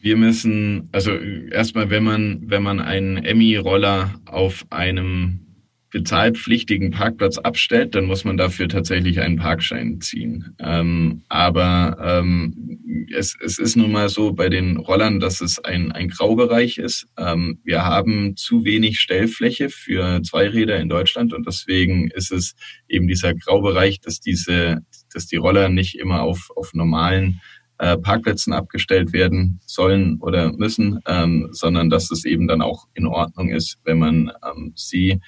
[0.00, 5.45] Wir müssen, also erstmal, wenn man, wenn man einen Emmy-Roller auf einem
[5.96, 10.54] bezahlpflichtigen Parkplatz abstellt, dann muss man dafür tatsächlich einen Parkschein ziehen.
[10.58, 15.92] Ähm, aber ähm, es, es ist nun mal so bei den Rollern, dass es ein,
[15.92, 17.06] ein Graubereich ist.
[17.16, 22.56] Ähm, wir haben zu wenig Stellfläche für Zweiräder in Deutschland und deswegen ist es
[22.88, 24.82] eben dieser Graubereich, dass diese,
[25.14, 27.40] dass die Roller nicht immer auf, auf normalen
[27.78, 33.06] äh, Parkplätzen abgestellt werden sollen oder müssen, ähm, sondern dass es eben dann auch in
[33.06, 35.20] Ordnung ist, wenn man ähm, sie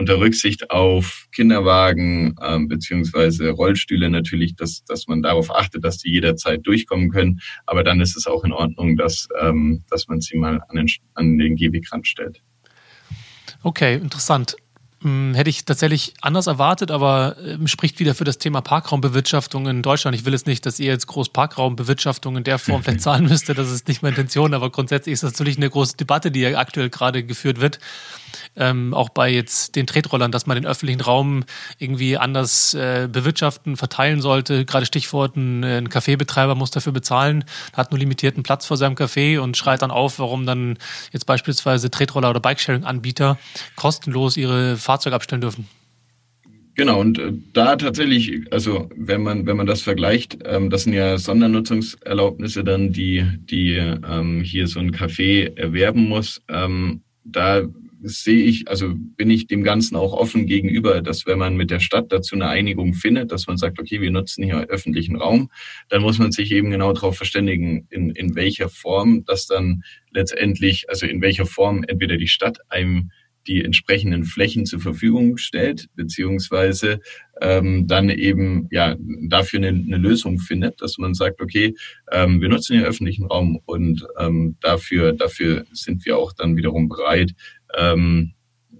[0.00, 6.10] unter Rücksicht auf Kinderwagen ähm, beziehungsweise Rollstühle natürlich, dass, dass man darauf achtet, dass die
[6.10, 7.40] jederzeit durchkommen können.
[7.66, 10.88] Aber dann ist es auch in Ordnung, dass, ähm, dass man sie mal an den,
[11.14, 12.42] an den Gehwegrand stellt.
[13.62, 14.56] Okay, interessant.
[15.02, 19.82] Hm, hätte ich tatsächlich anders erwartet, aber ähm, spricht wieder für das Thema Parkraumbewirtschaftung in
[19.82, 20.14] Deutschland.
[20.14, 23.54] Ich will jetzt nicht, dass ihr jetzt groß Parkraumbewirtschaftung in der Form vielleicht zahlen müsste.
[23.54, 26.58] Das ist nicht meine Intention, aber grundsätzlich ist das natürlich eine große Debatte, die ja
[26.58, 27.78] aktuell gerade geführt wird.
[28.56, 31.44] Ähm, auch bei jetzt den Tretrollern, dass man den öffentlichen Raum
[31.78, 34.64] irgendwie anders äh, bewirtschaften, verteilen sollte.
[34.64, 39.38] Gerade Stichwort, ein, ein Kaffeebetreiber muss dafür bezahlen, hat nur limitierten Platz vor seinem Café
[39.38, 40.78] und schreit dann auf, warum dann
[41.12, 43.38] jetzt beispielsweise Tretroller oder Bikesharing-Anbieter
[43.76, 45.68] kostenlos ihre Fahrzeug abstellen dürfen.
[46.74, 50.94] Genau, und äh, da tatsächlich, also wenn man, wenn man das vergleicht, ähm, das sind
[50.94, 56.40] ja Sondernutzungserlaubnisse dann, die, die ähm, hier so ein Café erwerben muss.
[56.48, 57.62] Ähm, da
[58.02, 61.80] sehe ich, also bin ich dem Ganzen auch offen gegenüber, dass wenn man mit der
[61.80, 65.50] Stadt dazu eine Einigung findet, dass man sagt, okay, wir nutzen hier öffentlichen Raum,
[65.88, 70.88] dann muss man sich eben genau darauf verständigen, in, in welcher Form das dann letztendlich,
[70.88, 73.10] also in welcher Form entweder die Stadt einem
[73.46, 77.00] die entsprechenden Flächen zur Verfügung stellt, beziehungsweise
[77.40, 78.96] ähm, dann eben ja
[79.28, 81.74] dafür eine, eine Lösung findet, dass man sagt, okay,
[82.12, 86.88] ähm, wir nutzen den öffentlichen Raum und ähm, dafür dafür sind wir auch dann wiederum
[86.88, 87.32] bereit,
[87.76, 88.34] ähm,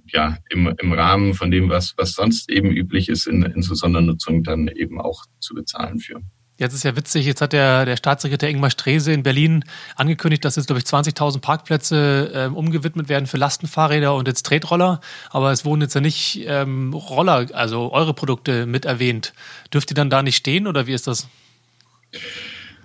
[0.06, 3.74] ja im, im Rahmen von dem, was was sonst eben üblich ist in, in so
[3.74, 6.20] Sondernutzung, dann eben auch zu bezahlen für.
[6.60, 9.64] Jetzt ist ja witzig, jetzt hat der, der Staatssekretär Ingmar Strese in Berlin
[9.96, 15.00] angekündigt, dass jetzt, glaube ich, 20.000 Parkplätze ähm, umgewidmet werden für Lastenfahrräder und jetzt Tretroller.
[15.30, 19.32] Aber es wurden jetzt ja nicht ähm, Roller, also eure Produkte mit erwähnt.
[19.72, 21.28] Dürft ihr dann da nicht stehen oder wie ist das?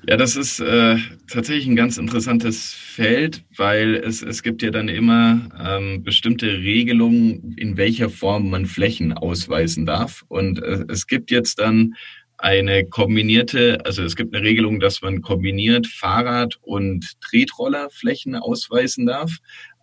[0.08, 4.88] Ja, das ist äh, tatsächlich ein ganz interessantes Feld, weil es, es gibt ja dann
[4.88, 10.24] immer ähm, bestimmte Regelungen, in welcher Form man Flächen ausweisen darf.
[10.28, 11.96] Und äh, es gibt jetzt dann
[12.38, 19.32] eine kombinierte, also es gibt eine Regelung, dass man kombiniert Fahrrad- und Tretrollerflächen ausweisen darf,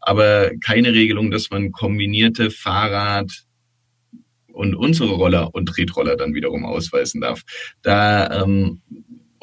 [0.00, 3.44] aber keine Regelung, dass man kombinierte Fahrrad-
[4.52, 7.42] und unsere Roller und Tretroller dann wiederum ausweisen darf.
[7.82, 8.82] Da ähm,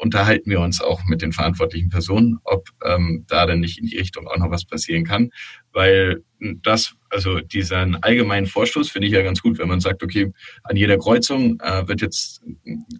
[0.00, 3.98] unterhalten wir uns auch mit den verantwortlichen Personen, ob ähm, da denn nicht in die
[3.98, 5.30] Richtung auch noch was passieren kann,
[5.72, 6.22] weil
[6.62, 10.32] das, also diesen allgemeinen Vorstoß finde ich ja ganz gut, wenn man sagt, okay,
[10.64, 12.42] an jeder Kreuzung äh, wird jetzt,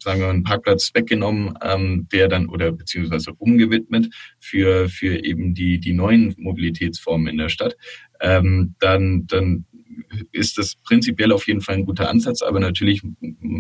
[0.03, 5.81] sagen wir, ein Parkplatz weggenommen, ähm, der dann oder beziehungsweise umgewidmet für für eben die
[5.81, 7.77] die neuen Mobilitätsformen in der Stadt.
[8.21, 9.65] Ähm, dann dann
[10.33, 13.03] ist das prinzipiell auf jeden Fall ein guter Ansatz, aber natürlich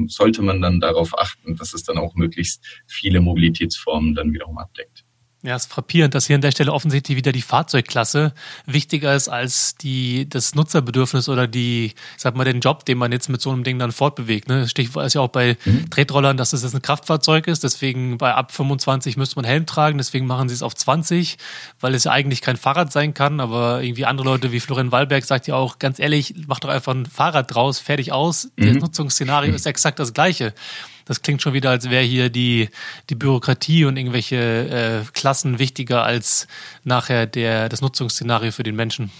[0.06, 5.04] sollte man dann darauf achten, dass es dann auch möglichst viele Mobilitätsformen dann wiederum abdeckt.
[5.42, 8.34] Ja, es ist frappierend, dass hier an der Stelle offensichtlich wieder die Fahrzeugklasse
[8.66, 13.10] wichtiger ist als die, das Nutzerbedürfnis oder die, ich sag mal, den Job, den man
[13.10, 14.48] jetzt mit so einem Ding dann fortbewegt.
[14.48, 14.68] Ne?
[14.68, 15.88] Stichwort ist ja auch bei mhm.
[15.88, 17.64] Tretrollern, dass es jetzt ein Kraftfahrzeug ist.
[17.64, 19.96] Deswegen bei ab 25 müsste man Helm tragen.
[19.96, 21.38] Deswegen machen sie es auf 20,
[21.80, 23.40] weil es ja eigentlich kein Fahrrad sein kann.
[23.40, 26.92] Aber irgendwie andere Leute wie Florian Wallberg sagt ja auch, ganz ehrlich, mach doch einfach
[26.92, 28.50] ein Fahrrad draus, fertig aus.
[28.56, 28.74] Mhm.
[28.74, 30.52] Das Nutzungsszenario ist exakt das gleiche.
[31.10, 32.68] Das klingt schon wieder, als wäre hier die,
[33.08, 36.46] die Bürokratie und irgendwelche äh, Klassen wichtiger als
[36.84, 39.10] nachher der, das Nutzungsszenario für den Menschen.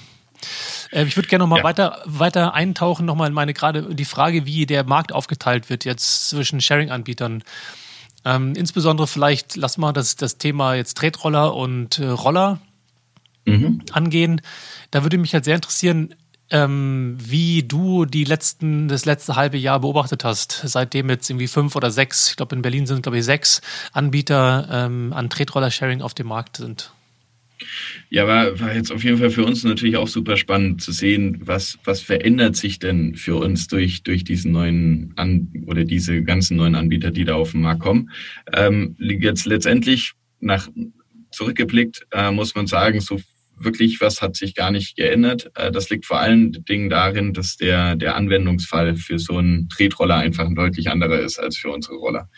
[0.92, 1.64] Äh, ich würde gerne noch mal ja.
[1.64, 5.85] weiter, weiter eintauchen, noch mal in meine gerade die Frage, wie der Markt aufgeteilt wird
[5.85, 7.42] jetzt zwischen Sharing-Anbietern.
[8.24, 12.61] Ähm, insbesondere vielleicht, lass mal das, das Thema jetzt Tretroller und äh, Roller
[13.46, 13.83] mhm.
[13.90, 14.42] angehen.
[14.92, 16.14] Da würde mich halt sehr interessieren,
[16.50, 21.76] ähm, wie du die letzten, das letzte halbe Jahr beobachtet hast, seitdem jetzt irgendwie fünf
[21.76, 23.60] oder sechs, ich glaube in Berlin sind glaube ich sechs
[23.92, 26.92] Anbieter ähm, an Tretroller-Sharing auf dem Markt sind.
[28.08, 31.40] Ja, war, war jetzt auf jeden Fall für uns natürlich auch super spannend zu sehen,
[31.44, 36.56] was, was verändert sich denn für uns durch, durch diesen neuen An oder diese ganzen
[36.56, 38.10] neuen Anbieter, die da auf den Markt kommen.
[38.52, 40.68] Ähm, jetzt letztendlich nach
[41.30, 43.20] zurückgeblickt, äh, muss man sagen, so
[43.62, 45.50] wirklich was hat sich gar nicht geändert.
[45.54, 50.16] Äh, das liegt vor allen Dingen darin, dass der, der Anwendungsfall für so einen Tretroller
[50.16, 52.28] einfach ein deutlich anderer ist als für unsere Roller.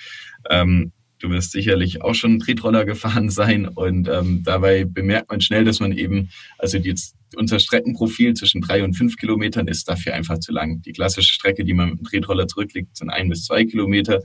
[0.50, 5.64] Ähm, Du wirst sicherlich auch schon Tretroller gefahren sein und ähm, dabei bemerkt man schnell,
[5.64, 10.38] dass man eben, also jetzt unser Streckenprofil zwischen drei und fünf Kilometern ist dafür einfach
[10.38, 10.82] zu lang.
[10.82, 14.20] Die klassische Strecke, die man mit dem Tretroller zurücklegt, sind ein bis zwei Kilometer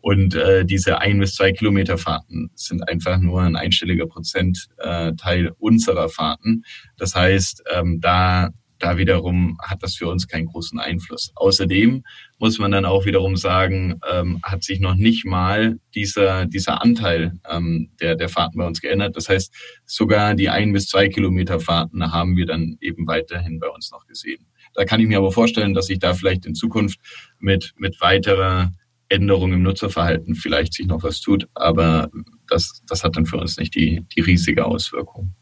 [0.00, 5.50] und äh, diese ein bis zwei Kilometer Fahrten sind einfach nur ein einstelliger Prozentteil äh,
[5.58, 6.64] unserer Fahrten.
[6.96, 11.32] Das heißt, ähm, da da wiederum hat das für uns keinen großen Einfluss.
[11.36, 12.02] Außerdem
[12.38, 17.38] muss man dann auch wiederum sagen, ähm, hat sich noch nicht mal dieser, dieser Anteil
[17.48, 19.16] ähm, der, der Fahrten bei uns geändert.
[19.16, 23.68] Das heißt, sogar die ein bis zwei Kilometer Fahrten haben wir dann eben weiterhin bei
[23.68, 24.46] uns noch gesehen.
[24.74, 26.98] Da kann ich mir aber vorstellen, dass sich da vielleicht in Zukunft
[27.38, 28.72] mit, mit weiterer
[29.10, 31.48] Änderung im Nutzerverhalten vielleicht sich noch was tut.
[31.54, 32.10] Aber
[32.48, 35.34] das, das hat dann für uns nicht die, die riesige Auswirkung.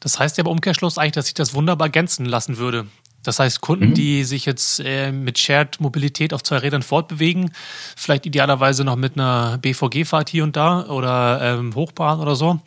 [0.00, 2.86] Das heißt ja im Umkehrschluss eigentlich, dass sich das wunderbar ergänzen lassen würde.
[3.24, 3.94] Das heißt, Kunden, mhm.
[3.94, 7.50] die sich jetzt äh, mit Shared Mobilität auf zwei Rädern fortbewegen,
[7.96, 12.60] vielleicht idealerweise noch mit einer BVG-Fahrt hier und da oder ähm, Hochbahn oder so,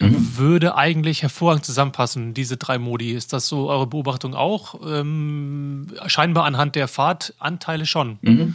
[0.00, 0.38] mhm.
[0.38, 3.12] würde eigentlich hervorragend zusammenpassen, diese drei Modi.
[3.12, 4.80] Ist das so eure Beobachtung auch?
[4.84, 8.18] Ähm, scheinbar anhand der Fahrtanteile schon.
[8.22, 8.54] Mhm.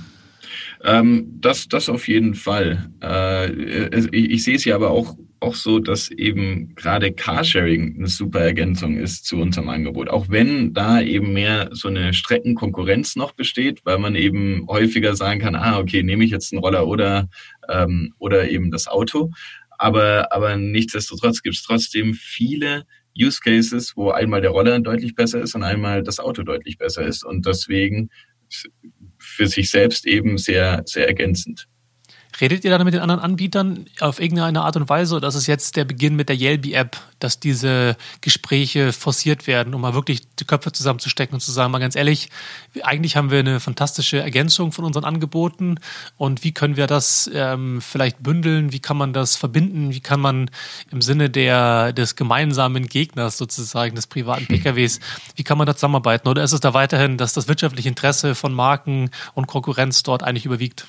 [0.83, 2.89] Ähm, das, das auf jeden Fall.
[3.01, 3.51] Äh,
[3.99, 8.41] ich, ich sehe es ja aber auch auch so, dass eben gerade Carsharing eine super
[8.41, 10.09] Ergänzung ist zu unserem Angebot.
[10.09, 15.39] Auch wenn da eben mehr so eine Streckenkonkurrenz noch besteht, weil man eben häufiger sagen
[15.39, 17.27] kann, ah, okay, nehme ich jetzt einen Roller oder,
[17.67, 19.31] ähm, oder eben das Auto.
[19.77, 22.85] Aber, aber nichtsdestotrotz gibt es trotzdem viele
[23.17, 27.03] Use Cases, wo einmal der Roller deutlich besser ist und einmal das Auto deutlich besser
[27.03, 28.09] ist und deswegen
[29.17, 31.67] für sich selbst eben sehr, sehr ergänzend.
[32.41, 35.45] Redet ihr dann mit den anderen Anbietern auf irgendeine Art und Weise oder ist es
[35.45, 40.45] jetzt der Beginn mit der Yelby-App, dass diese Gespräche forciert werden, um mal wirklich die
[40.45, 42.29] Köpfe zusammenzustecken und zu sagen, mal ganz ehrlich,
[42.81, 45.75] eigentlich haben wir eine fantastische Ergänzung von unseren Angeboten
[46.17, 50.19] und wie können wir das ähm, vielleicht bündeln, wie kann man das verbinden, wie kann
[50.19, 50.49] man
[50.89, 54.99] im Sinne der, des gemeinsamen Gegners sozusagen, des privaten PKWs,
[55.35, 56.27] wie kann man da zusammenarbeiten?
[56.27, 60.45] Oder ist es da weiterhin, dass das wirtschaftliche Interesse von Marken und Konkurrenz dort eigentlich
[60.45, 60.87] überwiegt?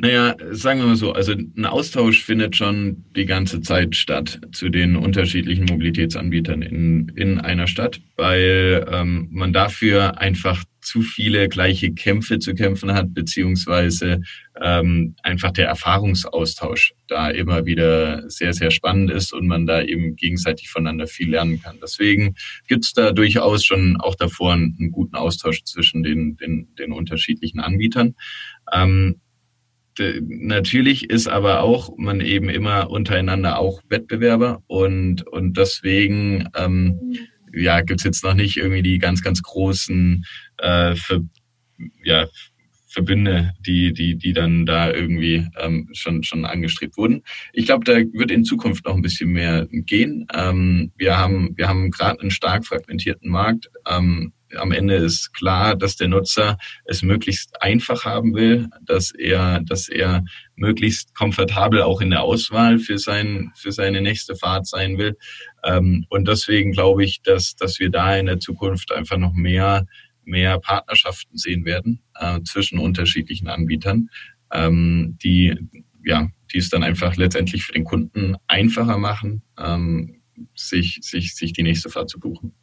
[0.00, 4.68] Naja, sagen wir mal so, also ein Austausch findet schon die ganze Zeit statt zu
[4.68, 11.92] den unterschiedlichen Mobilitätsanbietern in, in einer Stadt, weil ähm, man dafür einfach zu viele gleiche
[11.92, 14.20] Kämpfe zu kämpfen hat, beziehungsweise
[14.62, 20.14] ähm, einfach der Erfahrungsaustausch da immer wieder sehr, sehr spannend ist und man da eben
[20.14, 21.78] gegenseitig voneinander viel lernen kann.
[21.82, 22.36] Deswegen
[22.68, 27.58] gibt's da durchaus schon auch davor einen, einen guten Austausch zwischen den, den, den unterschiedlichen
[27.58, 28.14] Anbietern.
[28.72, 29.20] Ähm,
[29.98, 36.98] natürlich ist aber auch man eben immer untereinander auch Wettbewerber und, und deswegen ähm,
[37.52, 40.24] ja, gibt's jetzt noch nicht irgendwie die ganz, ganz großen
[40.58, 41.20] äh, Ver,
[42.04, 42.26] ja,
[42.88, 47.22] Verbünde, die, die, die dann da irgendwie ähm, schon, schon angestrebt wurden.
[47.52, 50.26] Ich glaube, da wird in Zukunft noch ein bisschen mehr gehen.
[50.34, 53.70] Ähm, wir haben, wir haben gerade einen stark fragmentierten Markt.
[53.86, 59.60] Ähm, am Ende ist klar, dass der Nutzer es möglichst einfach haben will, dass er,
[59.60, 60.24] dass er
[60.56, 65.16] möglichst komfortabel auch in der Auswahl für sein, für seine nächste Fahrt sein will.
[65.64, 69.86] Ähm, und deswegen glaube ich, dass, dass wir da in der Zukunft einfach noch mehr,
[70.24, 74.08] mehr Partnerschaften sehen werden äh, zwischen unterschiedlichen Anbietern,
[74.52, 75.56] ähm, die,
[76.04, 80.22] ja, die es dann einfach letztendlich für den Kunden einfacher machen, ähm,
[80.54, 82.54] sich, sich, sich die nächste Fahrt zu buchen.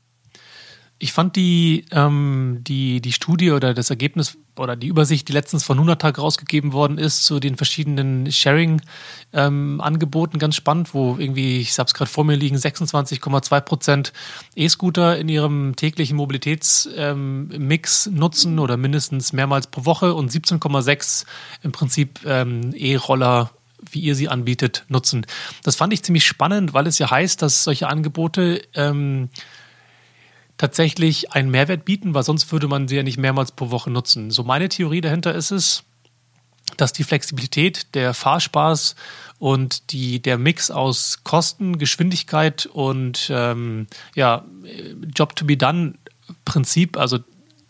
[1.06, 5.63] Ich fand die, ähm, die, die Studie oder das Ergebnis oder die Übersicht, die letztens
[5.63, 11.78] von Hundertag rausgegeben worden ist, zu den verschiedenen Sharing-Angeboten ähm, ganz spannend, wo irgendwie, ich
[11.78, 14.13] habe es gerade vor mir liegen, 26,2 Prozent
[14.56, 21.26] E-Scooter in ihrem täglichen Mobilitätsmix ähm, nutzen oder mindestens mehrmals pro Woche und 17,6
[21.62, 23.52] im Prinzip ähm, E-Roller
[23.91, 25.28] wie ihr sie anbietet, nutzen.
[25.62, 29.30] Das fand ich ziemlich spannend, weil es ja heißt, dass solche Angebote ähm,
[30.58, 34.32] tatsächlich einen Mehrwert bieten, weil sonst würde man sie ja nicht mehrmals pro Woche nutzen.
[34.32, 35.84] So meine Theorie dahinter ist es,
[36.78, 38.96] dass die Flexibilität, der Fahrspaß
[39.38, 44.46] und die, der Mix aus Kosten, Geschwindigkeit und ähm, ja,
[45.15, 45.96] Job to be done
[46.44, 47.20] Prinzip, also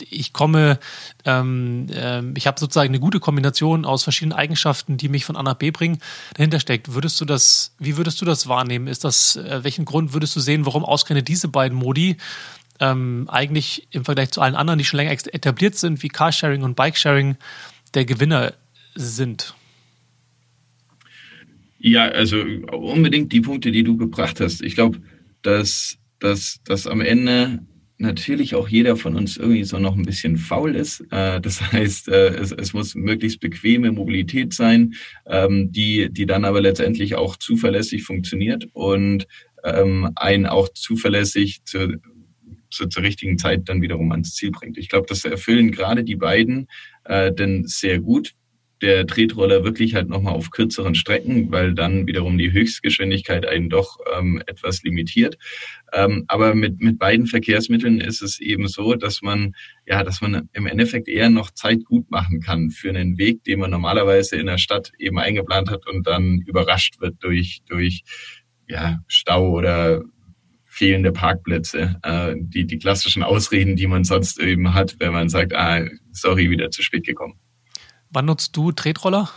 [0.09, 0.79] ich komme,
[1.23, 5.43] ähm, äh, ich habe sozusagen eine gute Kombination aus verschiedenen Eigenschaften, die mich von A
[5.43, 5.99] nach B bringen,
[6.33, 6.93] dahinter steckt.
[6.93, 8.87] Würdest du das, wie würdest du das wahrnehmen?
[8.87, 12.17] Ist das, äh, welchen Grund würdest du sehen, warum ausgerechnet diese beiden Modi
[12.79, 16.75] ähm, eigentlich im Vergleich zu allen anderen, die schon länger etabliert sind, wie Carsharing und
[16.75, 17.37] Bikesharing,
[17.93, 18.53] der Gewinner
[18.95, 19.55] sind?
[21.79, 24.61] Ja, also unbedingt die Punkte, die du gebracht hast.
[24.61, 24.99] Ich glaube,
[25.41, 27.59] dass, dass, dass am Ende
[27.97, 31.01] natürlich auch jeder von uns irgendwie so noch ein bisschen faul ist.
[31.11, 34.95] Äh, das heißt, äh, es, es muss möglichst bequeme Mobilität sein,
[35.27, 39.27] ähm, die, die dann aber letztendlich auch zuverlässig funktioniert und
[39.63, 41.99] ähm, einen auch zuverlässig zu,
[42.75, 44.77] zu, zur richtigen Zeit dann wiederum ans Ziel bringt.
[44.77, 46.67] Ich glaube, das erfüllen gerade die beiden
[47.05, 48.33] äh, denn sehr gut.
[48.81, 53.97] Der Tretroller wirklich halt nochmal auf kürzeren Strecken, weil dann wiederum die Höchstgeschwindigkeit einen doch
[54.17, 55.37] ähm, etwas limitiert.
[55.93, 59.53] Ähm, aber mit, mit beiden Verkehrsmitteln ist es eben so, dass man,
[59.87, 63.59] ja, dass man im Endeffekt eher noch Zeit gut machen kann für einen Weg, den
[63.59, 68.03] man normalerweise in der Stadt eben eingeplant hat und dann überrascht wird durch, durch
[68.67, 70.03] ja, Stau oder
[70.75, 75.55] fehlende Parkplätze, äh, die, die klassischen Ausreden, die man sonst eben hat, wenn man sagt,
[75.55, 77.35] ah, sorry, wieder zu spät gekommen.
[78.09, 79.29] Wann nutzt du Tretroller?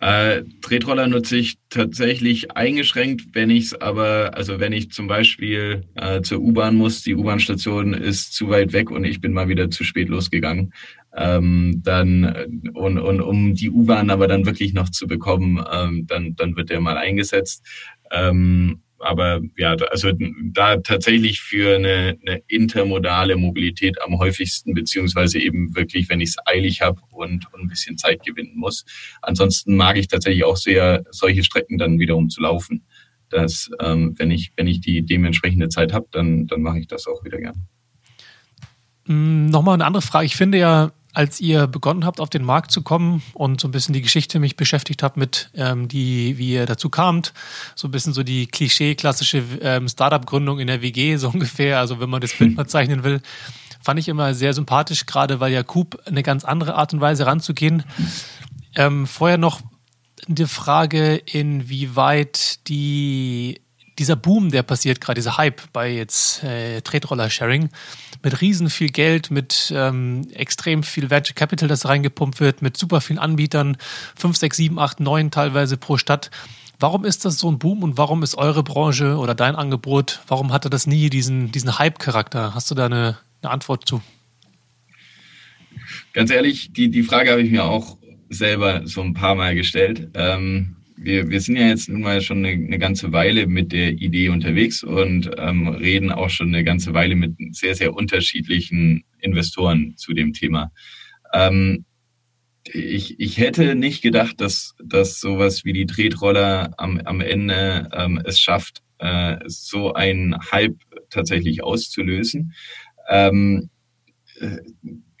[0.00, 5.84] Äh, Tretroller nutze ich tatsächlich eingeschränkt, wenn ich es aber, also wenn ich zum Beispiel
[5.94, 9.70] äh, zur U-Bahn muss, die U-Bahn-Station ist zu weit weg und ich bin mal wieder
[9.70, 10.74] zu spät losgegangen,
[11.16, 16.34] ähm, dann und, und um die U-Bahn aber dann wirklich noch zu bekommen, ähm, dann,
[16.34, 17.64] dann wird der mal eingesetzt.
[18.10, 20.10] Ähm, aber ja, also
[20.52, 26.36] da tatsächlich für eine, eine intermodale Mobilität am häufigsten, beziehungsweise eben wirklich, wenn ich es
[26.46, 28.84] eilig habe und, und ein bisschen Zeit gewinnen muss.
[29.22, 32.86] Ansonsten mag ich tatsächlich auch sehr, solche Strecken dann wiederum zu laufen.
[33.28, 37.08] Dass ähm, wenn ich, wenn ich die dementsprechende Zeit habe, dann, dann mache ich das
[37.08, 37.66] auch wieder gern.
[39.06, 40.26] Mm, nochmal eine andere Frage.
[40.26, 43.70] Ich finde ja, als ihr begonnen habt, auf den Markt zu kommen und so ein
[43.70, 47.32] bisschen die Geschichte mich beschäftigt habt mit, ähm, die, wie ihr dazu kamt,
[47.74, 52.10] so ein bisschen so die Klischee-klassische ähm, Startup-Gründung in der WG, so ungefähr, also wenn
[52.10, 53.22] man das Bild mal zeichnen will,
[53.82, 57.24] fand ich immer sehr sympathisch, gerade weil ja Coop eine ganz andere Art und Weise
[57.24, 57.84] ranzugehen.
[58.74, 59.62] Ähm, vorher noch
[60.28, 63.62] die Frage, inwieweit die
[63.98, 67.70] dieser Boom, der passiert gerade, dieser Hype bei jetzt äh, Tretroller-Sharing,
[68.22, 73.00] mit riesen viel Geld, mit ähm, extrem viel Venture Capital, das reingepumpt wird, mit super
[73.00, 73.76] vielen Anbietern,
[74.14, 76.30] fünf, sechs, sieben, acht, neun teilweise pro Stadt.
[76.78, 80.52] Warum ist das so ein Boom und warum ist eure Branche oder dein Angebot, warum
[80.52, 82.54] hatte das nie diesen, diesen Hype-Charakter?
[82.54, 84.02] Hast du da eine, eine Antwort zu?
[86.12, 87.96] Ganz ehrlich, die, die Frage habe ich mir auch
[88.28, 90.08] selber so ein paar Mal gestellt.
[90.14, 93.90] Ähm, wir, wir sind ja jetzt nun mal schon eine, eine ganze Weile mit der
[93.92, 99.94] Idee unterwegs und ähm, reden auch schon eine ganze Weile mit sehr, sehr unterschiedlichen Investoren
[99.96, 100.72] zu dem Thema.
[101.32, 101.84] Ähm,
[102.72, 108.20] ich, ich hätte nicht gedacht, dass, dass sowas wie die Tretroller am, am Ende ähm,
[108.24, 110.76] es schafft, äh, so einen Hype
[111.10, 112.54] tatsächlich auszulösen.
[113.08, 113.70] Ähm,
[114.40, 114.58] äh,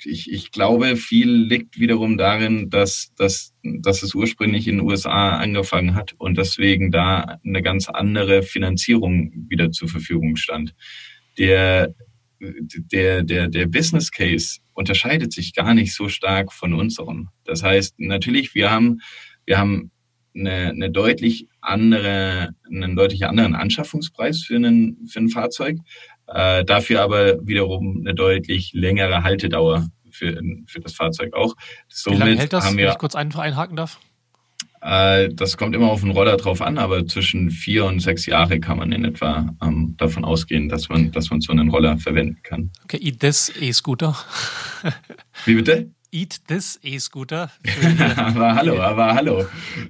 [0.04, 5.36] ich, ich glaube, viel liegt wiederum darin, dass, dass, dass es ursprünglich in den USA
[5.36, 10.74] angefangen hat und deswegen da eine ganz andere Finanzierung wieder zur Verfügung stand.
[11.38, 11.94] Der,
[12.40, 17.28] der, der, der Business Case unterscheidet sich gar nicht so stark von unserem.
[17.44, 19.00] Das heißt, natürlich, wir haben,
[19.46, 19.90] wir haben
[20.34, 25.78] eine, eine deutlich andere, einen deutlich anderen Anschaffungspreis für, einen, für ein Fahrzeug,
[26.28, 31.54] äh, dafür aber wiederum eine deutlich längere Haltedauer für, für das Fahrzeug auch.
[31.88, 34.00] Somit Wie lange hält das, haben wir, wenn ich kurz ein, einhaken darf?
[34.82, 38.60] Äh, das kommt immer auf den Roller drauf an, aber zwischen vier und sechs Jahre
[38.60, 42.38] kann man in etwa ähm, davon ausgehen, dass man, dass man so einen Roller verwenden
[42.42, 42.70] kann.
[42.84, 44.16] Okay, this E-Scooter.
[45.44, 45.90] Wie bitte?
[46.16, 47.50] Eat This E-Scooter.
[48.16, 49.44] aber hallo, aber hallo.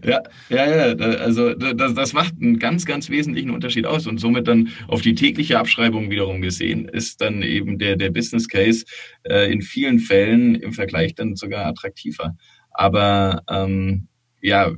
[0.04, 4.48] Ja, ja, ja, also das, das macht einen ganz, ganz wesentlichen Unterschied aus und somit
[4.48, 8.84] dann auf die tägliche Abschreibung wiederum gesehen, ist dann eben der, der Business Case
[9.22, 12.36] äh, in vielen Fällen im Vergleich dann sogar attraktiver.
[12.72, 14.08] Aber ähm,
[14.42, 14.72] ja,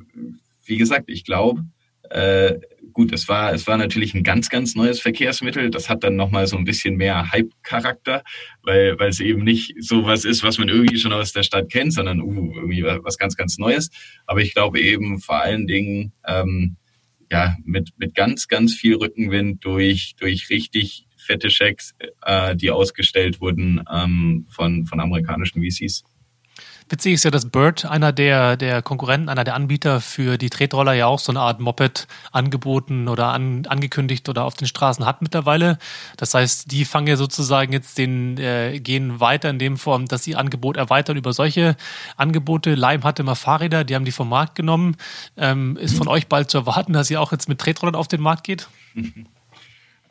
[0.67, 1.65] wie gesagt, ich glaube,
[2.11, 2.59] äh,
[2.99, 5.71] gut, es war, es war natürlich ein ganz, ganz neues Verkehrsmittel.
[5.71, 8.25] Das hat dann nochmal so ein bisschen mehr Hype-Charakter,
[8.65, 11.71] weil, weil es eben nicht so was ist, was man irgendwie schon aus der Stadt
[11.71, 13.91] kennt, sondern uh, irgendwie was ganz, ganz Neues.
[14.27, 16.77] Aber ich glaube eben vor allen Dingen, ähm,
[17.31, 23.41] ja, mit, mit ganz, ganz viel Rückenwind durch, durch richtig fette Schecks, äh, die ausgestellt
[23.41, 26.03] wurden ähm, von, von amerikanischen VCs.
[26.91, 30.95] Witzig ist ja, dass Bird, einer der, der Konkurrenten, einer der Anbieter für die Tretroller,
[30.95, 35.21] ja auch so eine Art Moped angeboten oder an, angekündigt oder auf den Straßen hat
[35.21, 35.79] mittlerweile.
[36.17, 40.25] Das heißt, die fangen ja sozusagen jetzt den, äh, gehen weiter in dem Form, dass
[40.25, 41.77] sie Angebot erweitern über solche
[42.17, 42.75] Angebote.
[42.75, 44.97] Lime hatte immer Fahrräder, die haben die vom Markt genommen.
[45.37, 48.23] Ähm, ist von euch bald zu erwarten, dass ihr auch jetzt mit Tretrollern auf den
[48.23, 48.69] Markt geht?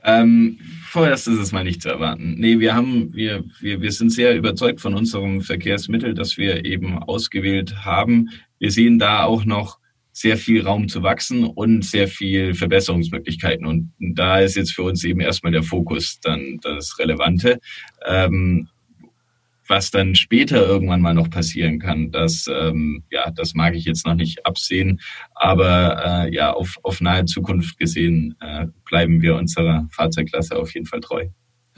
[0.07, 2.35] Ähm, vorerst ist es mal nicht zu erwarten.
[2.37, 6.97] Nee, wir haben, wir, wir, wir sind sehr überzeugt von unserem Verkehrsmittel, das wir eben
[6.97, 8.29] ausgewählt haben.
[8.57, 9.79] Wir sehen da auch noch
[10.13, 13.67] sehr viel Raum zu wachsen und sehr viel Verbesserungsmöglichkeiten.
[13.67, 17.59] Und da ist jetzt für uns eben erstmal der Fokus dann das Relevante.
[18.05, 18.69] Ähm,
[19.67, 24.05] was dann später irgendwann mal noch passieren kann, das, ähm, ja, das mag ich jetzt
[24.05, 24.99] noch nicht absehen.
[25.35, 30.85] Aber äh, ja, auf, auf nahe Zukunft gesehen äh, bleiben wir unserer Fahrzeugklasse auf jeden
[30.85, 31.27] Fall treu.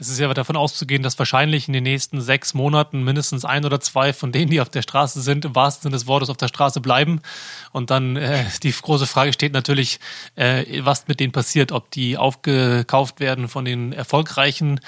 [0.00, 3.80] Es ist ja davon auszugehen, dass wahrscheinlich in den nächsten sechs Monaten mindestens ein oder
[3.80, 6.48] zwei von denen, die auf der Straße sind, im wahrsten Sinne des Wortes auf der
[6.48, 7.20] Straße bleiben.
[7.70, 10.00] Und dann äh, die große Frage steht natürlich,
[10.36, 14.80] äh, was mit denen passiert, ob die aufgekauft werden von den erfolgreichen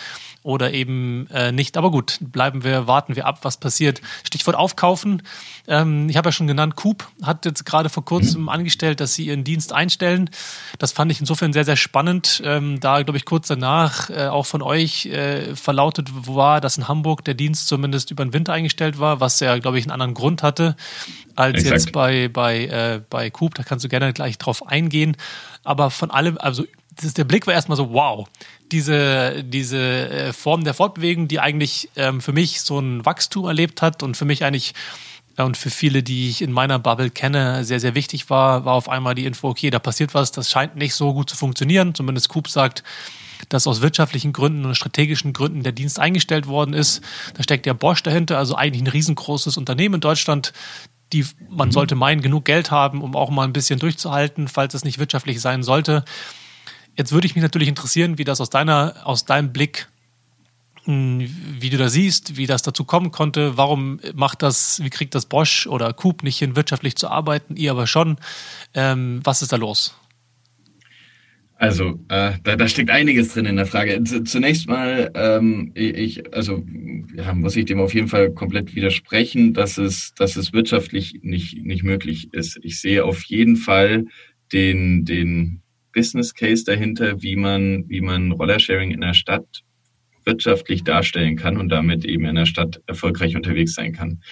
[0.43, 1.76] oder eben äh, nicht.
[1.76, 4.01] Aber gut, bleiben wir, warten wir ab, was passiert.
[4.24, 5.22] Stichwort aufkaufen.
[5.68, 8.49] Ähm, ich habe ja schon genannt, Coop hat jetzt gerade vor kurzem mhm.
[8.49, 10.30] angestellt, dass sie ihren Dienst einstellen.
[10.78, 12.43] Das fand ich insofern sehr, sehr spannend.
[12.45, 16.88] Ähm, da, glaube ich, kurz danach äh, auch von euch äh, verlautet war, dass in
[16.88, 20.14] Hamburg der Dienst zumindest über den Winter eingestellt war, was ja, glaube ich, einen anderen
[20.14, 20.76] Grund hatte
[21.36, 21.72] als Exakt.
[21.72, 23.55] jetzt bei, bei, äh, bei Coop.
[23.55, 25.16] Da kannst du gerne gleich drauf eingehen.
[25.64, 26.64] Aber von allem, also
[27.01, 28.28] das, der Blick war erstmal so, wow,
[28.70, 33.82] diese, diese äh, Form der Fortbewegung, die eigentlich ähm, für mich so ein Wachstum erlebt
[33.82, 34.74] hat und für mich eigentlich
[35.36, 38.74] äh, und für viele, die ich in meiner Bubble kenne, sehr, sehr wichtig war, war
[38.74, 41.95] auf einmal die Info, okay, da passiert was, das scheint nicht so gut zu funktionieren.
[41.95, 42.82] Zumindest Coop sagt,
[43.49, 47.03] dass aus wirtschaftlichen Gründen und strategischen Gründen der Dienst eingestellt worden ist.
[47.34, 50.53] Da steckt ja Bosch dahinter, also eigentlich ein riesengroßes Unternehmen in Deutschland,
[51.12, 51.72] die man mhm.
[51.72, 55.40] sollte meinen, genug Geld haben, um auch mal ein bisschen durchzuhalten, falls es nicht wirtschaftlich
[55.40, 56.05] sein sollte.
[56.97, 59.88] Jetzt würde ich mich natürlich interessieren, wie das aus deiner, aus deinem Blick,
[60.84, 61.28] hm,
[61.59, 63.57] wie du da siehst, wie das dazu kommen konnte.
[63.57, 67.70] Warum macht das, wie kriegt das Bosch oder Coop nicht hin, wirtschaftlich zu arbeiten, ihr
[67.70, 68.16] aber schon?
[68.74, 69.97] Ähm, was ist da los?
[71.62, 74.03] Also, äh, da, da steckt einiges drin in der Frage.
[74.03, 76.64] Zunächst mal, ähm, ich, also
[77.14, 81.64] ja, muss ich dem auf jeden Fall komplett widersprechen, dass es, dass es wirtschaftlich nicht,
[81.64, 82.59] nicht möglich ist.
[82.62, 84.07] Ich sehe auf jeden Fall
[84.53, 85.62] den, den,
[85.93, 89.62] Business Case dahinter, wie man, wie man Rollersharing in der Stadt
[90.24, 94.22] wirtschaftlich darstellen kann und damit eben in der Stadt erfolgreich unterwegs sein kann.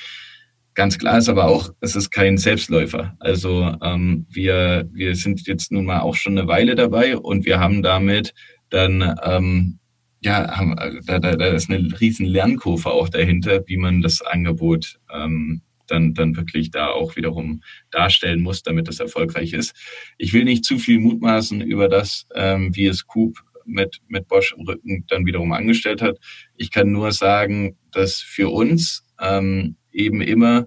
[0.74, 3.16] Ganz klar ist aber auch, es ist kein Selbstläufer.
[3.18, 7.58] Also ähm, wir, wir sind jetzt nun mal auch schon eine Weile dabei und wir
[7.58, 8.34] haben damit
[8.70, 9.80] dann ähm,
[10.22, 15.00] ja, haben, da, da, da ist eine riesen Lernkurve auch dahinter, wie man das Angebot
[15.12, 19.74] ähm, dann, dann wirklich da auch wiederum darstellen muss, damit es erfolgreich ist.
[20.18, 24.54] Ich will nicht zu viel mutmaßen über das, ähm, wie es Coop mit, mit Bosch
[24.56, 26.18] im Rücken dann wiederum angestellt hat.
[26.56, 30.66] Ich kann nur sagen, dass für uns ähm, eben immer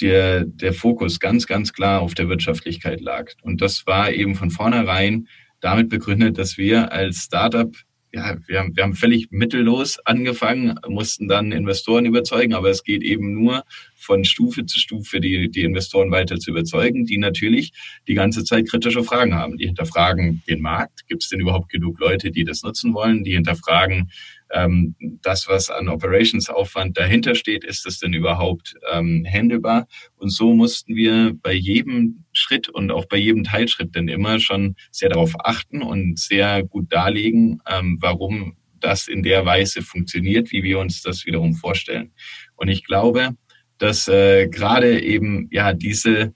[0.00, 3.32] der, der Fokus ganz, ganz klar auf der Wirtschaftlichkeit lag.
[3.42, 5.28] Und das war eben von vornherein
[5.60, 7.74] damit begründet, dass wir als Startup
[8.18, 13.02] ja, wir haben, wir haben völlig mittellos angefangen, mussten dann Investoren überzeugen, aber es geht
[13.02, 13.64] eben nur
[13.96, 17.72] von Stufe zu Stufe die, die Investoren weiter zu überzeugen, die natürlich
[18.08, 19.56] die ganze Zeit kritische Fragen haben.
[19.56, 21.06] Die hinterfragen den Markt.
[21.08, 23.22] Gibt es denn überhaupt genug Leute, die das nutzen wollen?
[23.22, 24.10] Die hinterfragen
[24.50, 27.64] ähm, das, was an Operationsaufwand dahinter steht.
[27.64, 29.86] Ist das denn überhaupt ähm, handelbar?
[30.16, 34.76] Und so mussten wir bei jedem Schritt und auch bei jedem Teilschritt denn immer schon
[34.90, 40.62] sehr darauf achten und sehr gut darlegen, ähm, warum das in der Weise funktioniert, wie
[40.62, 42.12] wir uns das wiederum vorstellen.
[42.56, 43.30] Und ich glaube,
[43.78, 46.34] dass äh, gerade eben ja diese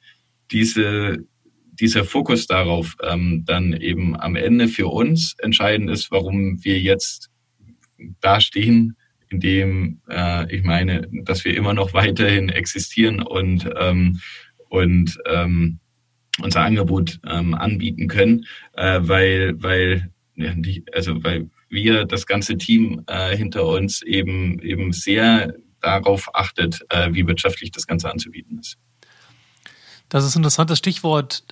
[0.50, 1.18] diese
[1.72, 7.30] dieser Fokus darauf ähm, dann eben am Ende für uns entscheidend ist, warum wir jetzt
[8.20, 8.96] da stehen,
[9.30, 14.20] in dem äh, ich meine, dass wir immer noch weiterhin existieren und ähm,
[14.68, 15.80] und ähm,
[16.40, 22.56] unser Angebot ähm, anbieten können, äh, weil weil ja, die, also weil wir das ganze
[22.56, 28.58] Team äh, hinter uns eben eben sehr darauf achtet, äh, wie wirtschaftlich das Ganze anzubieten
[28.58, 28.78] ist.
[30.08, 31.44] Das ist ein interessantes Stichwort.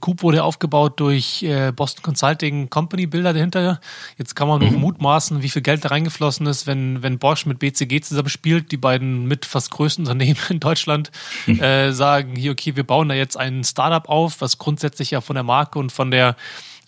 [0.00, 3.80] Coop wurde aufgebaut durch äh, Boston Consulting Company Bilder dahinter.
[4.18, 4.80] Jetzt kann man nur mhm.
[4.80, 9.26] mutmaßen, wie viel Geld da reingeflossen ist, wenn, wenn Bosch mit BCG zusammenspielt, die beiden
[9.26, 11.10] mit fast größten Unternehmen in Deutschland,
[11.46, 11.60] mhm.
[11.60, 15.34] äh, sagen hier, okay, wir bauen da jetzt ein Startup auf, was grundsätzlich ja von
[15.34, 16.36] der Marke und von der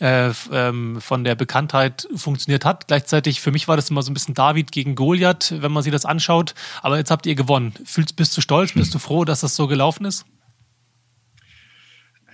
[0.00, 2.86] äh, ähm, von der Bekanntheit funktioniert hat.
[2.86, 5.90] Gleichzeitig, für mich war das immer so ein bisschen David gegen Goliath, wenn man sich
[5.90, 6.54] das anschaut.
[6.82, 7.74] Aber jetzt habt ihr gewonnen.
[7.84, 8.72] Fühlst, bist du stolz?
[8.74, 10.24] Bist du froh, dass das so gelaufen ist?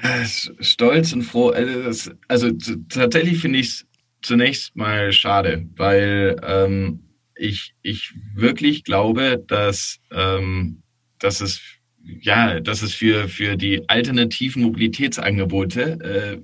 [0.05, 0.27] Äh,
[0.61, 1.49] stolz und froh.
[1.49, 2.51] Also, also
[2.91, 3.87] tatsächlich finde ich es
[4.21, 7.01] zunächst mal schade, weil ähm,
[7.35, 10.83] ich, ich wirklich glaube, dass, ähm,
[11.19, 11.63] dass es
[12.21, 16.43] ja, dass es für, für die alternativen Mobilitätsangebote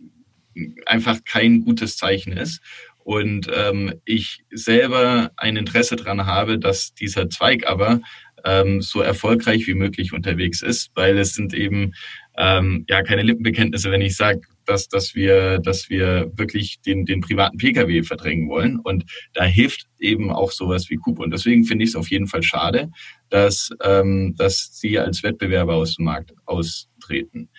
[0.56, 2.62] äh, einfach kein gutes Zeichen ist.
[3.04, 8.00] Und ähm, ich selber ein Interesse daran habe, dass dieser Zweig aber
[8.44, 11.92] ähm, so erfolgreich wie möglich unterwegs ist, weil es sind eben
[12.41, 17.20] ähm, ja keine Lippenbekenntnisse, wenn ich sage, dass, dass wir, dass wir wirklich den, den
[17.20, 18.78] privaten Pkw verdrängen wollen.
[18.78, 21.18] Und da hilft eben auch sowas wie Coop.
[21.18, 22.91] Und deswegen finde ich es auf jeden Fall schade,
[23.28, 27.51] dass, ähm, dass sie als Wettbewerber aus dem Markt austreten.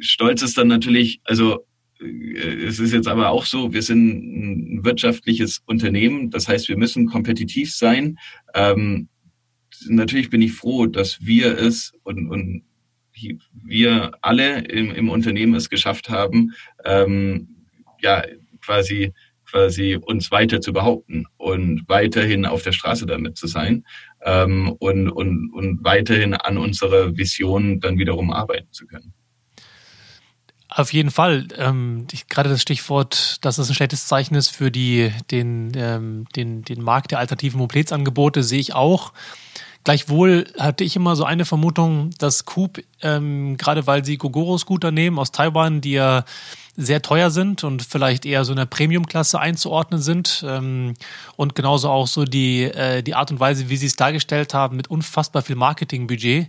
[0.00, 1.64] Stolz ist dann natürlich, also
[2.00, 6.76] äh, es ist jetzt aber auch so, wir sind ein wirtschaftliches Unternehmen, das heißt, wir
[6.76, 8.18] müssen kompetitiv sein.
[8.54, 9.08] Ähm,
[9.88, 12.62] natürlich bin ich froh, dass wir es und, und
[13.64, 16.52] wir alle im, im Unternehmen es geschafft haben,
[16.84, 17.48] ähm,
[18.00, 18.22] ja,
[18.60, 19.12] quasi
[19.46, 23.84] quasi uns weiter zu behaupten und weiterhin auf der Straße damit zu sein
[24.22, 29.14] ähm, und, und, und weiterhin an unserer Vision dann wiederum arbeiten zu können.
[30.68, 31.46] Auf jeden Fall.
[31.56, 36.26] Ähm, ich, gerade das Stichwort, dass es ein schlechtes Zeichen ist für die, den, ähm,
[36.34, 39.12] den, den Markt der alternativen Mobilitätsangebote, sehe ich auch.
[39.86, 45.16] Gleichwohl hatte ich immer so eine Vermutung, dass Coop, ähm, gerade weil sie Gogoro-Scooter nehmen
[45.16, 46.24] aus Taiwan, die ja
[46.76, 50.44] sehr teuer sind und vielleicht eher so in der Premium-Klasse einzuordnen sind.
[50.44, 50.94] Ähm,
[51.36, 54.76] und genauso auch so die, äh, die Art und Weise, wie sie es dargestellt haben,
[54.76, 56.48] mit unfassbar viel Marketingbudget,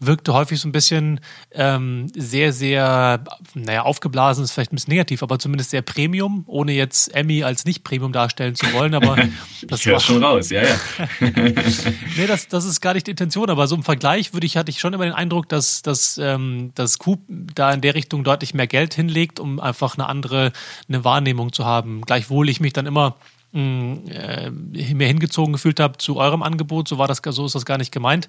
[0.00, 1.20] wirkte häufig so ein bisschen
[1.52, 3.24] ähm, sehr, sehr,
[3.54, 7.64] naja, aufgeblasen ist vielleicht ein bisschen negativ, aber zumindest sehr Premium, ohne jetzt Emmy als
[7.64, 8.94] nicht Premium darstellen zu wollen.
[8.94, 9.16] Aber
[9.62, 10.76] das ich war schon raus, ja, ja.
[12.16, 14.70] nee, das, das ist gar nicht die Intention, aber so im Vergleich würde ich, hatte
[14.70, 18.54] ich schon immer den Eindruck, dass, dass, ähm, dass Coop da in der Richtung deutlich
[18.54, 20.52] mehr Geld hinlegt, um einfach eine andere,
[20.88, 22.02] eine Wahrnehmung zu haben.
[22.02, 23.16] Gleichwohl ich mich dann immer
[23.56, 27.92] mehr hingezogen gefühlt habe zu eurem Angebot, so war das, so ist das gar nicht
[27.92, 28.28] gemeint.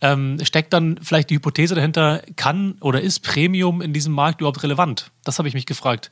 [0.00, 4.62] Ähm, steckt dann vielleicht die Hypothese dahinter, kann oder ist Premium in diesem Markt überhaupt
[4.62, 5.10] relevant?
[5.24, 6.10] Das habe ich mich gefragt.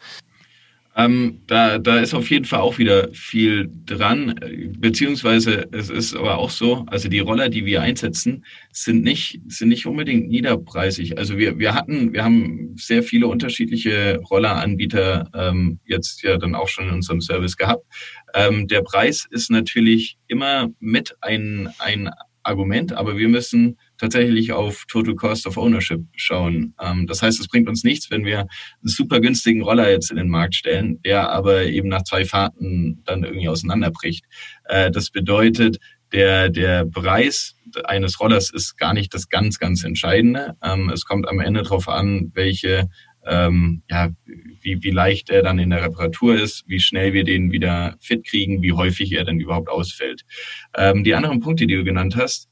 [0.98, 4.34] Ähm, da, da ist auf jeden Fall auch wieder viel dran,
[4.78, 9.68] beziehungsweise es ist aber auch so, also die Roller, die wir einsetzen, sind nicht, sind
[9.68, 11.16] nicht unbedingt niederpreisig.
[11.16, 16.66] Also wir, wir hatten, wir haben sehr viele unterschiedliche Rolleranbieter ähm, jetzt ja dann auch
[16.66, 17.86] schon in unserem Service gehabt.
[18.34, 22.10] Ähm, der Preis ist natürlich immer mit ein, ein
[22.48, 26.74] Argument, aber wir müssen tatsächlich auf Total Cost of Ownership schauen.
[26.80, 28.48] Ähm, das heißt, es bringt uns nichts, wenn wir einen
[28.82, 33.24] super günstigen Roller jetzt in den Markt stellen, der aber eben nach zwei Fahrten dann
[33.24, 34.24] irgendwie auseinanderbricht.
[34.64, 35.78] Äh, das bedeutet,
[36.12, 40.56] der, der Preis eines Rollers ist gar nicht das ganz, ganz Entscheidende.
[40.62, 42.88] Ähm, es kommt am Ende darauf an, welche
[43.28, 44.10] ähm, ja,
[44.62, 48.24] wie, wie leicht er dann in der Reparatur ist, wie schnell wir den wieder fit
[48.26, 50.24] kriegen, wie häufig er dann überhaupt ausfällt.
[50.76, 52.48] Ähm, die anderen Punkte, die du genannt hast,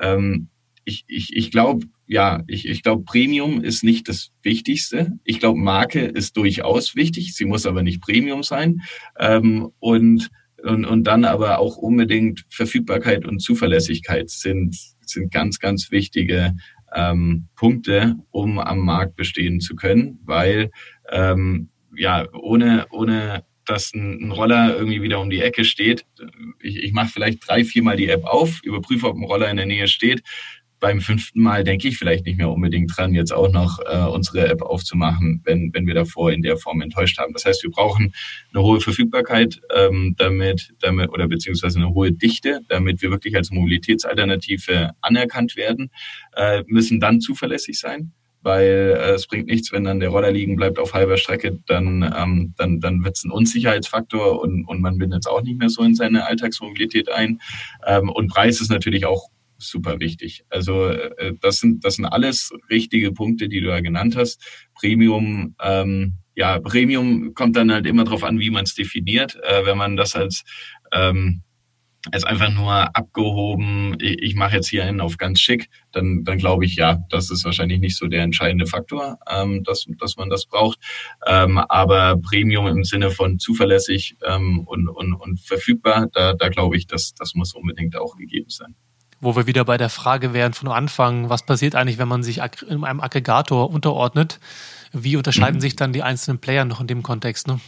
[0.00, 0.48] ähm,
[0.84, 5.18] ich, ich, ich glaube, ja, ich, ich glaube, Premium ist nicht das Wichtigste.
[5.24, 7.34] Ich glaube, Marke ist durchaus wichtig.
[7.34, 8.80] Sie muss aber nicht Premium sein.
[9.18, 10.30] Ähm, und,
[10.62, 14.74] und, und dann aber auch unbedingt Verfügbarkeit und Zuverlässigkeit sind,
[15.04, 16.54] sind ganz, ganz wichtige
[16.94, 20.70] ähm, Punkte, um am Markt bestehen zu können, weil
[21.10, 26.06] ähm, ja ohne ohne dass ein, ein, Roller irgendwie wieder um die Ecke steht.
[26.60, 29.66] Ich, ich mache vielleicht drei, viermal die App auf, überprüfe, ob ein Roller in der
[29.66, 30.22] Nähe steht.
[30.80, 34.48] Beim fünften Mal denke ich vielleicht nicht mehr unbedingt dran, jetzt auch noch äh, unsere
[34.48, 37.32] App aufzumachen, wenn, wenn wir davor in der Form enttäuscht haben.
[37.32, 38.12] Das heißt, wir brauchen
[38.52, 43.50] eine hohe Verfügbarkeit, ähm, damit, damit oder beziehungsweise eine hohe Dichte, damit wir wirklich als
[43.50, 45.90] Mobilitätsalternative anerkannt werden,
[46.34, 48.12] äh, müssen dann zuverlässig sein
[48.42, 52.02] weil äh, es bringt nichts, wenn dann der Roller liegen bleibt auf halber Strecke, dann,
[52.16, 55.68] ähm, dann, dann wird es ein Unsicherheitsfaktor und, und man bindet es auch nicht mehr
[55.68, 57.40] so in seine Alltagsmobilität ein.
[57.86, 60.44] Ähm, und Preis ist natürlich auch super wichtig.
[60.48, 64.40] Also äh, das sind das sind alles richtige Punkte, die du ja genannt hast.
[64.74, 69.36] Premium, ähm, ja, Premium kommt dann halt immer darauf an, wie man es definiert.
[69.42, 70.44] Äh, wenn man das als
[70.92, 71.42] ähm,
[72.12, 76.38] als einfach nur abgehoben, ich, ich mache jetzt hier einen auf ganz schick, dann, dann
[76.38, 80.30] glaube ich, ja, das ist wahrscheinlich nicht so der entscheidende Faktor, ähm, dass, dass man
[80.30, 80.78] das braucht.
[81.26, 86.76] Ähm, aber Premium im Sinne von zuverlässig ähm, und, und, und verfügbar, da, da glaube
[86.76, 88.74] ich, dass das muss unbedingt auch gegeben sein.
[89.20, 92.40] Wo wir wieder bei der Frage wären von Anfang, was passiert eigentlich, wenn man sich
[92.68, 94.38] in einem Aggregator unterordnet?
[94.92, 95.60] Wie unterscheiden mhm.
[95.60, 97.48] sich dann die einzelnen Player noch in dem Kontext?
[97.48, 97.60] Ne?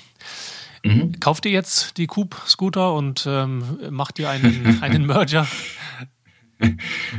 [0.84, 1.18] Mhm.
[1.20, 5.46] Kauft ihr jetzt die Coupe-Scooter und ähm, macht ihr einen, einen Merger?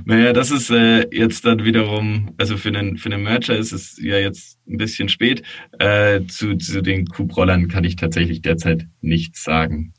[0.05, 3.97] Naja, das ist äh, jetzt dann wiederum, also für einen, für einen Merger ist es
[4.01, 5.43] ja jetzt ein bisschen spät.
[5.79, 9.93] Äh, zu, zu den Coupe-Rollern kann ich tatsächlich derzeit nichts sagen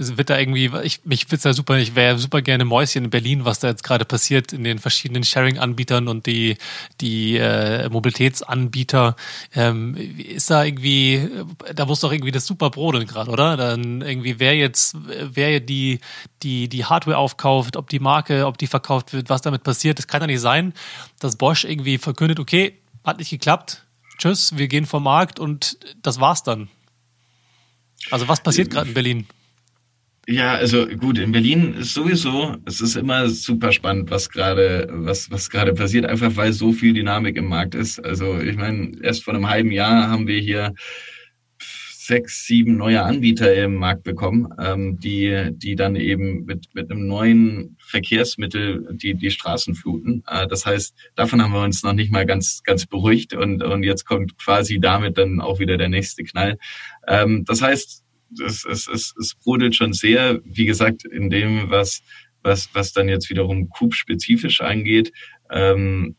[0.00, 3.44] wird da irgendwie, ich, mich find's da super, ich wäre super gerne Mäuschen in Berlin,
[3.44, 6.56] was da jetzt gerade passiert in den verschiedenen Sharing-Anbietern und die,
[7.00, 9.16] die äh, Mobilitätsanbieter.
[9.54, 11.28] Ähm, ist da irgendwie,
[11.74, 13.56] da muss doch irgendwie das super brodeln gerade, oder?
[13.56, 16.00] Dann irgendwie, wer jetzt, wer die,
[16.42, 19.98] die, die Hardware aufkauft, ob die Marke, ob die verkauft wird, was damit passiert.
[19.98, 20.72] Das kann ja nicht sein,
[21.18, 23.84] dass Bosch irgendwie verkündet, okay, hat nicht geklappt,
[24.18, 26.68] tschüss, wir gehen vom Markt und das war's dann.
[28.10, 29.26] Also was passiert gerade in Berlin?
[30.28, 35.30] Ja, also gut, in Berlin ist sowieso, es ist immer super spannend, was gerade, was,
[35.30, 37.98] was gerade passiert, einfach weil so viel Dynamik im Markt ist.
[38.04, 40.74] Also ich meine, erst vor einem halben Jahr haben wir hier
[42.10, 47.06] sechs, sieben neue Anbieter im Markt bekommen, ähm, die, die dann eben mit, mit einem
[47.06, 50.24] neuen Verkehrsmittel die, die Straßen fluten.
[50.26, 53.84] Äh, das heißt, davon haben wir uns noch nicht mal ganz, ganz beruhigt und, und
[53.84, 56.58] jetzt kommt quasi damit dann auch wieder der nächste Knall.
[57.06, 57.99] Ähm, das heißt,
[58.44, 62.02] es, es, es, es brodelt schon sehr, wie gesagt, in dem, was,
[62.42, 65.12] was, was dann jetzt wiederum Coop-spezifisch angeht.
[65.50, 66.16] Ähm,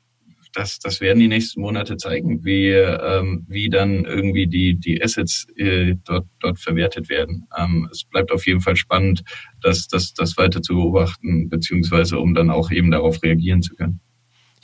[0.53, 5.47] das, das werden die nächsten Monate zeigen, wie, ähm, wie dann irgendwie die, die Assets
[5.55, 7.47] äh, dort, dort verwertet werden.
[7.57, 9.23] Ähm, es bleibt auf jeden Fall spannend,
[9.61, 14.01] das, das, das weiter zu beobachten, beziehungsweise um dann auch eben darauf reagieren zu können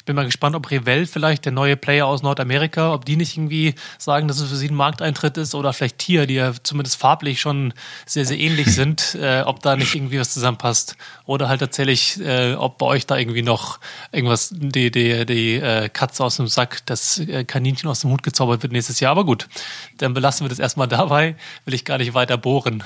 [0.07, 3.75] bin mal gespannt, ob Revell vielleicht der neue Player aus Nordamerika, ob die nicht irgendwie
[3.99, 7.39] sagen, dass es für sie ein Markteintritt ist oder vielleicht Tier, die ja zumindest farblich
[7.41, 7.73] schon
[8.05, 10.95] sehr, sehr ähnlich sind, äh, ob da nicht irgendwie was zusammenpasst.
[11.25, 13.79] Oder halt tatsächlich, äh, ob bei euch da irgendwie noch
[14.11, 18.23] irgendwas, die, die, die äh, Katze aus dem Sack, das äh, Kaninchen aus dem Hut
[18.23, 19.11] gezaubert wird nächstes Jahr.
[19.11, 19.49] Aber gut,
[19.97, 21.35] dann belassen wir das erstmal dabei,
[21.65, 22.83] will ich gar nicht weiter bohren.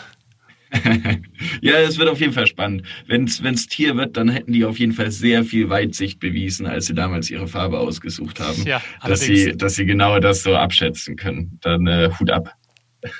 [1.62, 2.84] ja, es wird auf jeden Fall spannend.
[3.08, 6.86] Wenn es Tier wird, dann hätten die auf jeden Fall sehr viel Weitsicht bewiesen, als
[6.86, 8.64] sie damals ihre Farbe ausgesucht haben.
[8.64, 11.60] Ja, dass sie, dass sie genau das so abschätzen können.
[11.62, 12.56] Dann äh, Hut ab.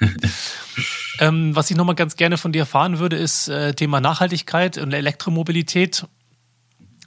[1.20, 4.94] ähm, was ich nochmal ganz gerne von dir erfahren würde, ist äh, Thema Nachhaltigkeit und
[4.94, 6.06] Elektromobilität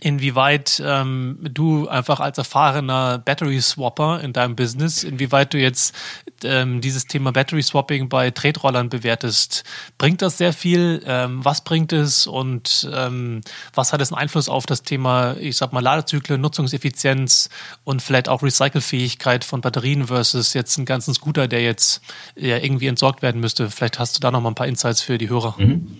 [0.04, 5.94] inwieweit ähm, du einfach als erfahrener Battery Swapper in deinem Business, inwieweit du jetzt
[6.42, 9.64] ähm, dieses Thema Battery Swapping bei Tretrollern bewertest.
[9.96, 11.02] Bringt das sehr viel?
[11.06, 13.40] Ähm, was bringt es und ähm,
[13.72, 17.48] was hat es einen Einfluss auf das Thema, ich sag mal, Ladezyklen, Nutzungseffizienz
[17.84, 22.02] und vielleicht auch Recycelfähigkeit von Batterien versus jetzt einen ganzen Scooter, der jetzt
[22.36, 23.70] ja, irgendwie entsorgt werden müsste?
[23.70, 25.54] Vielleicht hast du da noch mal ein paar Insights für die Hörer.
[25.56, 25.96] Mhm.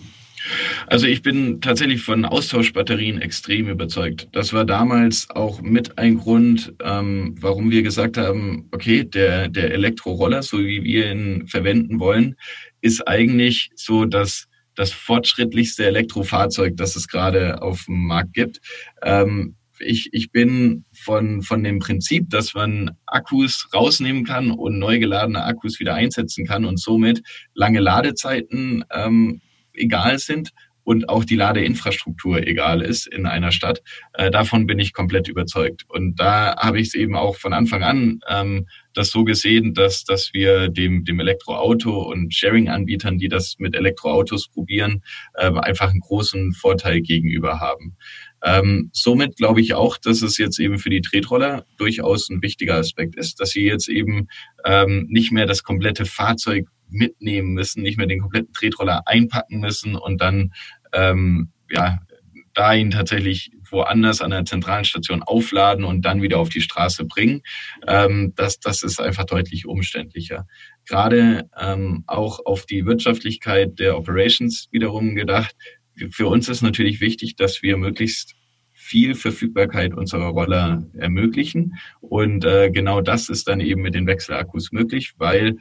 [0.87, 4.27] Also ich bin tatsächlich von Austauschbatterien extrem überzeugt.
[4.31, 9.71] Das war damals auch mit ein Grund, ähm, warum wir gesagt haben, okay, der, der
[9.71, 12.35] Elektroroller, so wie wir ihn verwenden wollen,
[12.81, 18.61] ist eigentlich so das, das fortschrittlichste Elektrofahrzeug, das es gerade auf dem Markt gibt.
[19.01, 24.99] Ähm, ich, ich bin von, von dem Prinzip, dass man Akkus rausnehmen kann und neu
[24.99, 27.21] geladene Akkus wieder einsetzen kann und somit
[27.53, 29.41] lange Ladezeiten ähm,
[29.77, 30.51] egal sind
[30.85, 33.81] und auch die Ladeinfrastruktur egal ist in einer Stadt.
[34.13, 35.83] Äh, davon bin ich komplett überzeugt.
[35.89, 40.05] Und da habe ich es eben auch von Anfang an ähm, das so gesehen, dass,
[40.05, 45.03] dass wir dem, dem Elektroauto und Sharing-Anbietern, die das mit Elektroautos probieren,
[45.33, 47.97] äh, einfach einen großen Vorteil gegenüber haben.
[48.45, 52.75] Ähm, somit glaube ich auch, dass es jetzt eben für die Tretroller durchaus ein wichtiger
[52.75, 54.27] Aspekt ist, dass sie jetzt eben
[54.63, 59.95] ähm, nicht mehr das komplette Fahrzeug mitnehmen müssen, nicht mehr den kompletten Tretroller einpacken müssen
[59.95, 60.53] und dann
[60.93, 61.99] ähm, ja
[62.53, 67.05] da ihn tatsächlich woanders an der zentralen Station aufladen und dann wieder auf die Straße
[67.05, 67.41] bringen.
[67.85, 70.47] Ähm, das, das ist einfach deutlich umständlicher.
[70.85, 75.55] Gerade ähm, auch auf die Wirtschaftlichkeit der Operations wiederum gedacht.
[76.11, 78.35] Für uns ist natürlich wichtig, dass wir möglichst
[78.73, 81.73] viel Verfügbarkeit unserer Roller ermöglichen.
[82.01, 85.57] Und äh, genau das ist dann eben mit den Wechselakkus möglich, weil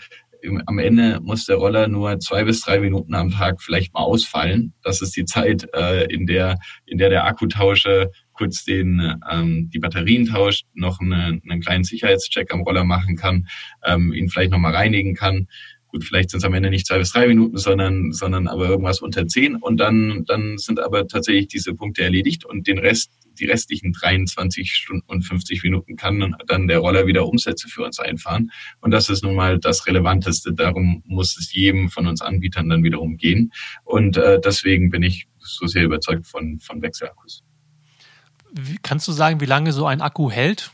[0.67, 4.75] am Ende muss der Roller nur zwei bis drei Minuten am Tag vielleicht mal ausfallen.
[4.83, 9.79] Das ist die Zeit, äh, in der in der der Akkutauscher kurz den ähm, die
[9.79, 13.47] Batterien tauscht, noch eine, einen kleinen Sicherheitscheck am Roller machen kann,
[13.85, 15.47] ähm, ihn vielleicht noch mal reinigen kann.
[15.95, 19.01] Gut, vielleicht sind es am Ende nicht zwei bis drei Minuten, sondern sondern aber irgendwas
[19.01, 23.45] unter zehn und dann dann sind aber tatsächlich diese Punkte erledigt und den Rest die
[23.45, 28.51] restlichen 23 Stunden und 50 Minuten kann dann der Roller wieder Umsätze für uns einfahren.
[28.81, 30.53] Und das ist nun mal das Relevanteste.
[30.53, 33.53] Darum muss es jedem von uns Anbietern dann wiederum gehen.
[33.85, 37.45] Und äh, deswegen bin ich so sehr überzeugt von, von Wechselakkus.
[38.53, 40.73] Wie, kannst du sagen, wie lange so ein Akku hält?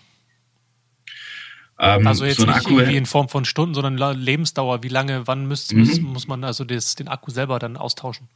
[1.81, 4.83] Ähm, also jetzt so nicht Akku irgendwie in Form von Stunden, sondern Lebensdauer.
[4.83, 5.81] Wie lange, wann müsst, mhm.
[5.81, 8.29] muss, muss man also das, den Akku selber dann austauschen?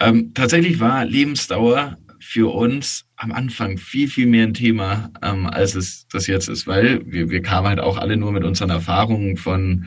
[0.00, 5.74] Ähm, tatsächlich war Lebensdauer für uns am Anfang viel, viel mehr ein Thema, ähm, als
[5.74, 9.36] es das jetzt ist, weil wir, wir kamen halt auch alle nur mit unseren Erfahrungen
[9.36, 9.86] von,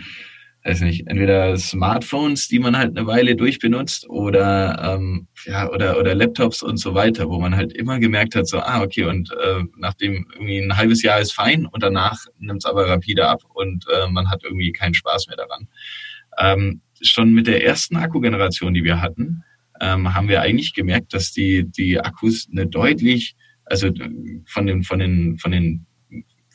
[0.69, 6.13] weiß nicht, entweder Smartphones, die man halt eine Weile durchbenutzt oder, ähm, ja, oder, oder
[6.13, 9.63] Laptops und so weiter, wo man halt immer gemerkt hat, so, ah, okay, und äh,
[9.77, 13.85] nachdem irgendwie ein halbes Jahr ist fein und danach nimmt es aber rapide ab und
[13.91, 15.67] äh, man hat irgendwie keinen Spaß mehr daran.
[16.37, 19.43] Ähm, schon mit der ersten Akkugeneration, die wir hatten,
[19.81, 23.89] ähm, haben wir eigentlich gemerkt, dass die, die Akkus eine deutlich, also
[24.45, 25.87] von den, von den, von den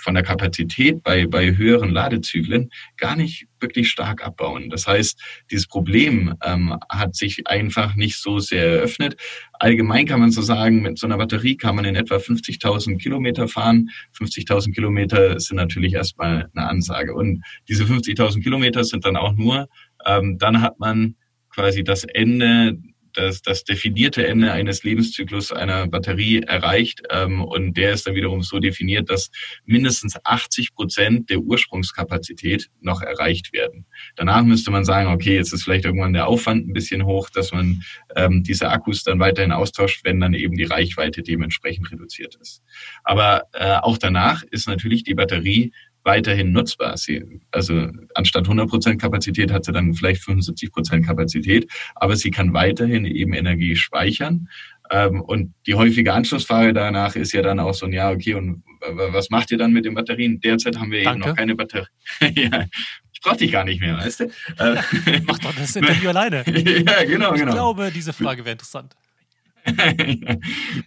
[0.04, 4.68] von der Kapazität bei, bei höheren Ladezyklen gar nicht wirklich stark abbauen.
[4.68, 9.16] Das heißt, dieses Problem ähm, hat sich einfach nicht so sehr eröffnet.
[9.54, 13.48] Allgemein kann man so sagen, mit so einer Batterie kann man in etwa 50.000 Kilometer
[13.48, 13.88] fahren.
[14.16, 17.14] 50.000 Kilometer sind natürlich erstmal eine Ansage.
[17.14, 19.68] Und diese 50.000 Kilometer sind dann auch nur,
[20.06, 21.16] ähm, dann hat man
[21.48, 22.76] quasi das Ende
[23.14, 27.02] das, das definierte Ende eines Lebenszyklus einer Batterie erreicht.
[27.10, 29.30] Ähm, und der ist dann wiederum so definiert, dass
[29.64, 33.86] mindestens 80 Prozent der Ursprungskapazität noch erreicht werden.
[34.16, 37.52] Danach müsste man sagen, okay, jetzt ist vielleicht irgendwann der Aufwand ein bisschen hoch, dass
[37.52, 37.82] man
[38.16, 42.62] ähm, diese Akkus dann weiterhin austauscht, wenn dann eben die Reichweite dementsprechend reduziert ist.
[43.02, 45.72] Aber äh, auch danach ist natürlich die Batterie
[46.04, 46.96] weiterhin nutzbar.
[46.96, 53.04] Sie, also anstatt 100% Kapazität hat sie dann vielleicht 75% Kapazität, aber sie kann weiterhin
[53.06, 54.48] eben Energie speichern.
[54.90, 59.30] Ähm, und die häufige Anschlussfrage danach ist ja dann auch so, ja, okay, und was
[59.30, 60.40] macht ihr dann mit den Batterien?
[60.40, 61.20] Derzeit haben wir Danke.
[61.20, 61.86] eben noch keine Batterie.
[62.20, 62.66] ja,
[63.12, 64.30] ich brauche dich gar nicht mehr, weißt du?
[65.26, 66.44] Mach doch das Interview alleine.
[66.46, 67.32] ja, genau, genau.
[67.32, 68.94] Ich glaube, diese Frage wäre interessant.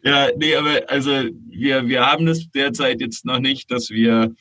[0.03, 4.36] ja, nee, aber also wir, wir haben das derzeit jetzt noch nicht, dass wir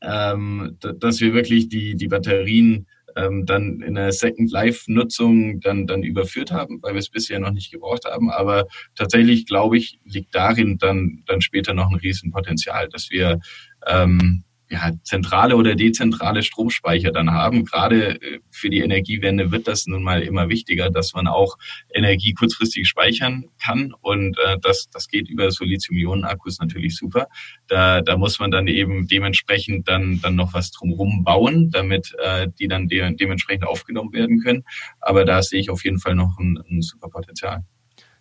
[0.00, 2.86] dass wir wirklich die, die Batterien
[3.18, 7.52] ähm, dann in der Second Life-Nutzung dann, dann überführt haben, weil wir es bisher noch
[7.52, 8.30] nicht gebraucht haben.
[8.30, 13.40] Aber tatsächlich, glaube ich, liegt darin dann, dann später noch ein Riesenpotenzial, dass wir
[13.86, 17.64] ähm, ja, zentrale oder dezentrale Stromspeicher dann haben.
[17.64, 21.56] Gerade äh, für die Energiewende wird das nun mal immer wichtiger, dass man auch
[21.92, 23.94] Energie kurzfristig speichern kann.
[24.00, 27.28] Und äh, das, das geht über so Lithium-Ionen-Akkus natürlich super.
[27.66, 32.48] Da, da muss man dann eben dementsprechend dann, dann noch was drumherum bauen, damit äh,
[32.58, 34.64] die dann de dementsprechend aufgenommen werden können.
[35.00, 37.64] Aber da sehe ich auf jeden Fall noch ein, ein super Potenzial.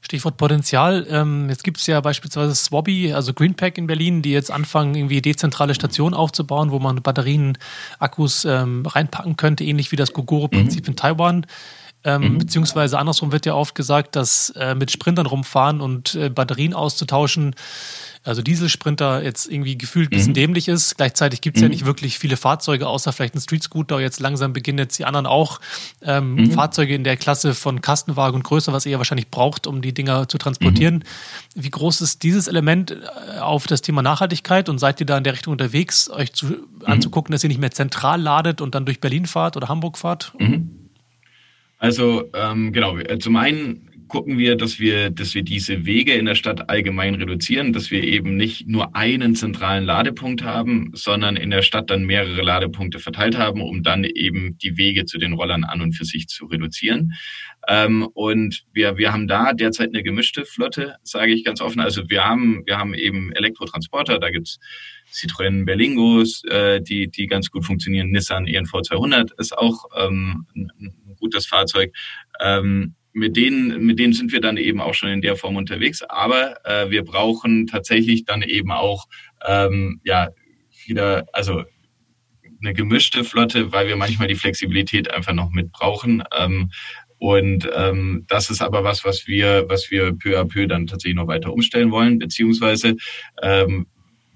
[0.02, 1.06] Stichwort Potenzial.
[1.10, 5.22] Ähm, jetzt gibt es ja beispielsweise Swabby, also Greenpack in Berlin, die jetzt anfangen, irgendwie
[5.22, 7.58] dezentrale Stationen aufzubauen, wo man Batterien,
[8.00, 10.91] Akkus ähm, reinpacken könnte, ähnlich wie das Gogoro-Prinzip mhm.
[10.91, 11.45] in Taiwan.
[12.08, 12.38] Ähm, mhm.
[12.38, 17.53] Beziehungsweise andersrum wird ja oft gesagt, dass äh, mit Sprintern rumfahren und äh, Batterien auszutauschen
[18.28, 20.36] also Dieselsprinter jetzt irgendwie gefühlt ein bisschen mhm.
[20.36, 20.97] dämlich ist.
[20.97, 21.68] Gleichzeitig gibt es mhm.
[21.68, 24.01] ja nicht wirklich viele Fahrzeuge, außer vielleicht ein Street Scooter.
[24.01, 25.62] Jetzt langsam beginnen jetzt die anderen auch
[26.01, 26.51] ähm, mhm.
[26.51, 30.28] Fahrzeuge in der Klasse von Kastenwagen und größer, was ihr wahrscheinlich braucht, um die Dinger
[30.28, 30.95] zu transportieren.
[31.55, 31.64] Mhm.
[31.64, 35.24] Wie groß ist dieses Element äh, auf das Thema Nachhaltigkeit und seid ihr da in
[35.24, 36.66] der Richtung unterwegs, euch zu, mhm.
[36.84, 40.34] anzugucken, dass ihr nicht mehr zentral ladet und dann durch Berlin fahrt oder Hamburg fahrt?
[40.38, 40.87] Mhm.
[41.78, 46.36] Also ähm, genau, zum einen gucken wir, dass wir, dass wir diese Wege in der
[46.36, 51.61] Stadt allgemein reduzieren, dass wir eben nicht nur einen zentralen Ladepunkt haben, sondern in der
[51.61, 55.82] Stadt dann mehrere Ladepunkte verteilt haben, um dann eben die Wege zu den Rollern an
[55.82, 57.13] und für sich zu reduzieren.
[57.67, 61.82] Ähm, und wir, wir haben da derzeit eine gemischte Flotte, sage ich ganz offen.
[61.82, 64.59] Also wir haben, wir haben eben Elektrotransporter, da gibt's
[65.11, 68.11] Citroën Berlingos, äh, die, die ganz gut funktionieren.
[68.11, 70.45] Nissan ENV 200 ist auch ähm,
[71.18, 71.93] ein gutes Fahrzeug.
[72.39, 76.03] Ähm, mit denen, mit denen sind wir dann eben auch schon in der Form unterwegs.
[76.03, 79.05] Aber äh, wir brauchen tatsächlich dann eben auch
[79.45, 80.30] ähm, ja
[80.86, 81.63] wieder, also
[82.61, 86.24] eine gemischte Flotte, weil wir manchmal die Flexibilität einfach noch mit brauchen.
[86.38, 86.72] Ähm,
[87.20, 91.15] und ähm, das ist aber was, was wir, was wir peu à peu dann tatsächlich
[91.15, 92.95] noch weiter umstellen wollen, beziehungsweise
[93.41, 93.88] ähm,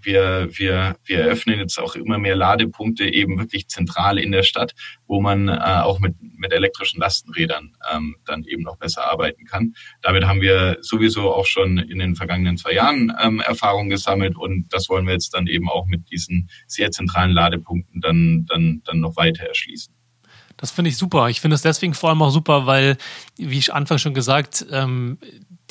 [0.03, 4.73] wir, wir, wir eröffnen jetzt auch immer mehr Ladepunkte eben wirklich zentral in der Stadt,
[5.07, 9.73] wo man äh, auch mit, mit elektrischen Lastenrädern ähm, dann eben noch besser arbeiten kann.
[10.01, 14.73] Damit haben wir sowieso auch schon in den vergangenen zwei Jahren ähm, Erfahrung gesammelt und
[14.73, 18.99] das wollen wir jetzt dann eben auch mit diesen sehr zentralen Ladepunkten dann, dann, dann
[18.99, 19.93] noch weiter erschließen.
[20.57, 21.29] Das finde ich super.
[21.29, 22.97] Ich finde es deswegen vor allem auch super, weil,
[23.35, 25.17] wie ich anfangs schon gesagt, ähm,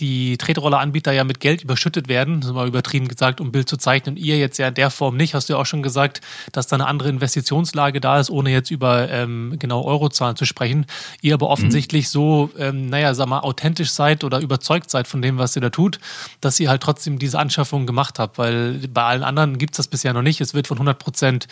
[0.01, 3.76] die Tretrolleranbieter ja mit Geld überschüttet werden, das ist mal übertrieben gesagt, um Bild zu
[3.76, 4.16] zeichnen.
[4.16, 6.20] Ihr jetzt ja in der Form nicht, hast du ja auch schon gesagt,
[6.53, 10.86] dass da eine andere Investitionslage da ist, ohne jetzt über ähm, genau Eurozahlen zu sprechen.
[11.20, 12.11] Ihr aber offensichtlich mhm.
[12.11, 15.70] so, ähm, naja, sag mal, authentisch seid oder überzeugt seid von dem, was ihr da
[15.70, 16.01] tut,
[16.40, 19.88] dass ihr halt trotzdem diese Anschaffung gemacht habt, weil bei allen anderen gibt es das
[19.88, 20.40] bisher noch nicht.
[20.40, 21.48] Es wird von 100 Prozent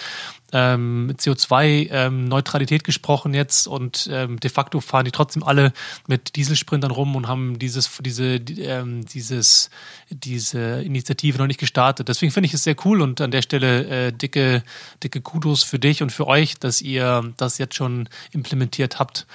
[0.52, 5.72] ähm, CO2-Neutralität ähm, gesprochen jetzt und ähm, de facto fahren die trotzdem alle
[6.06, 9.70] mit Dieselsprintern rum und haben dieses, diese, ähm, dieses,
[10.10, 12.08] diese Initiative noch nicht gestartet.
[12.08, 14.62] Deswegen finde ich es sehr cool und an der Stelle äh, dicke,
[15.02, 19.26] dicke Kudos für dich und für euch, dass ihr das jetzt schon implementiert habt.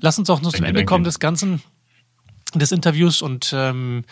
[0.00, 1.62] Lass uns auch noch zum Ende kommen des Ganzen
[2.60, 4.04] des Interviews und ähm,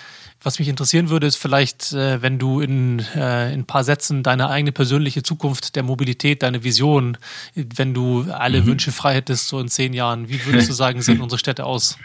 [0.43, 4.23] was mich interessieren würde, ist vielleicht, äh, wenn du in, äh, in ein paar Sätzen
[4.23, 7.17] deine eigene persönliche Zukunft der Mobilität, deine Vision,
[7.55, 8.67] wenn du alle mhm.
[8.67, 11.99] Wünsche frei hättest, so in zehn Jahren, wie würdest du sagen, sehen unsere Städte aus?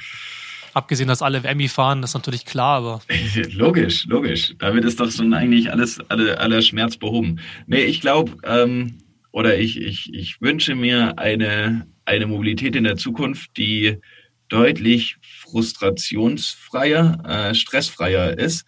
[0.73, 3.01] Abgesehen, dass alle Emmy fahren, das ist natürlich klar, aber.
[3.51, 4.53] logisch, logisch.
[4.59, 7.39] Damit ist doch schon eigentlich alles, alle, aller Schmerz behoben.
[7.65, 8.99] Nee, ich glaube, ähm,
[9.31, 13.97] oder ich, ich, ich wünsche mir eine, eine Mobilität in der Zukunft, die
[14.49, 18.65] deutlich frustrationsfreier, äh, stressfreier ist.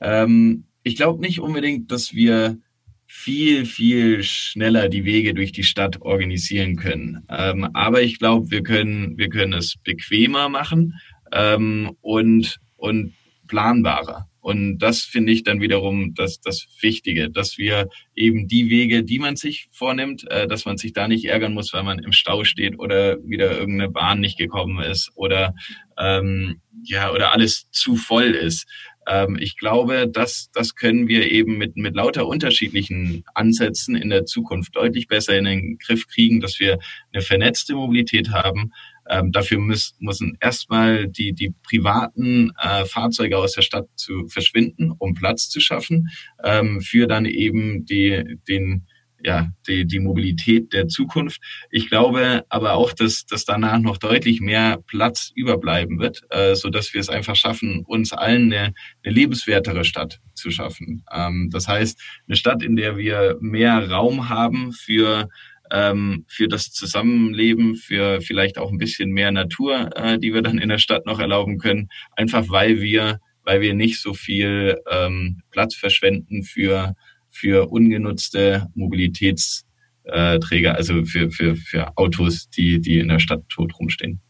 [0.00, 2.58] Ähm, ich glaube nicht unbedingt, dass wir
[3.06, 7.24] viel, viel schneller die Wege durch die Stadt organisieren können.
[7.28, 10.94] Ähm, aber ich glaube, wir können, wir können es bequemer machen
[11.30, 13.12] ähm, und, und
[13.52, 14.30] planbarer.
[14.40, 19.18] Und das finde ich dann wiederum das, das Wichtige, dass wir eben die Wege, die
[19.18, 22.44] man sich vornimmt, äh, dass man sich da nicht ärgern muss, weil man im Stau
[22.44, 25.54] steht oder wieder irgendeine Bahn nicht gekommen ist oder
[25.98, 28.66] ähm, ja oder alles zu voll ist.
[29.06, 34.24] Ähm, ich glaube, dass das können wir eben mit mit lauter unterschiedlichen Ansätzen in der
[34.24, 36.78] Zukunft deutlich besser in den Griff kriegen, dass wir
[37.12, 38.72] eine vernetzte Mobilität haben,
[39.08, 44.92] ähm, dafür müssen, müssen erstmal die, die privaten äh, Fahrzeuge aus der Stadt zu verschwinden,
[44.98, 46.08] um Platz zu schaffen,
[46.44, 48.86] ähm, für dann eben die, den,
[49.24, 51.40] ja, die, die Mobilität der Zukunft.
[51.70, 56.70] Ich glaube aber auch, dass, dass danach noch deutlich mehr Platz überbleiben wird, äh, so
[56.70, 58.74] dass wir es einfach schaffen, uns allen eine,
[59.04, 61.04] eine lebenswertere Stadt zu schaffen.
[61.12, 65.28] Ähm, das heißt, eine Stadt, in der wir mehr Raum haben für
[65.72, 70.58] ähm, für das Zusammenleben, für vielleicht auch ein bisschen mehr Natur, äh, die wir dann
[70.58, 75.42] in der Stadt noch erlauben können, einfach weil wir, weil wir nicht so viel ähm,
[75.50, 76.94] Platz verschwenden für,
[77.30, 84.20] für ungenutzte Mobilitätsträger, also für, für, für Autos, die, die in der Stadt tot rumstehen.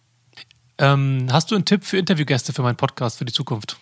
[0.78, 3.78] Ähm, hast du einen Tipp für Interviewgäste für meinen Podcast für die Zukunft?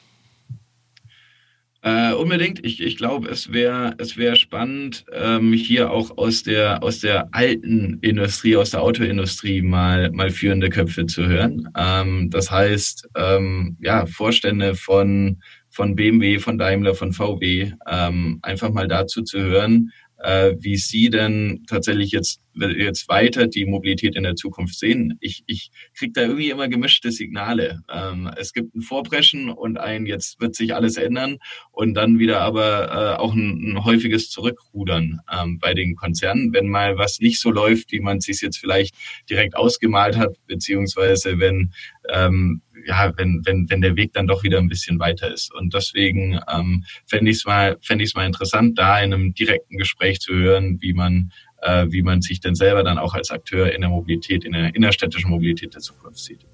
[1.82, 2.64] Äh, unbedingt.
[2.64, 7.28] Ich, ich glaube, es wäre es wär spannend, ähm, hier auch aus der, aus der
[7.32, 11.70] alten Industrie, aus der Autoindustrie mal, mal führende Köpfe zu hören.
[11.74, 18.70] Ähm, das heißt, ähm, ja, Vorstände von, von BMW, von Daimler, von VW, ähm, einfach
[18.70, 19.90] mal dazu zu hören,
[20.22, 25.16] wie Sie denn tatsächlich jetzt, jetzt weiter die Mobilität in der Zukunft sehen.
[25.20, 27.82] Ich, ich kriege da irgendwie immer gemischte Signale.
[27.90, 31.38] Ähm, es gibt ein Vorpreschen und ein, jetzt wird sich alles ändern
[31.70, 36.68] und dann wieder aber äh, auch ein, ein häufiges Zurückrudern ähm, bei den Konzernen, wenn
[36.68, 38.94] mal was nicht so läuft, wie man sich jetzt vielleicht
[39.28, 41.72] direkt ausgemalt hat, beziehungsweise wenn
[42.10, 45.52] ähm, ja, wenn, wenn, wenn der Weg dann doch wieder ein bisschen weiter ist.
[45.54, 49.34] Und deswegen ähm, fände ich es mal, fände ich es mal interessant, da in einem
[49.34, 53.30] direkten Gespräch zu hören, wie man, äh, wie man sich denn selber dann auch als
[53.30, 56.46] Akteur in der Mobilität, in der innerstädtischen Mobilität der Zukunft sieht.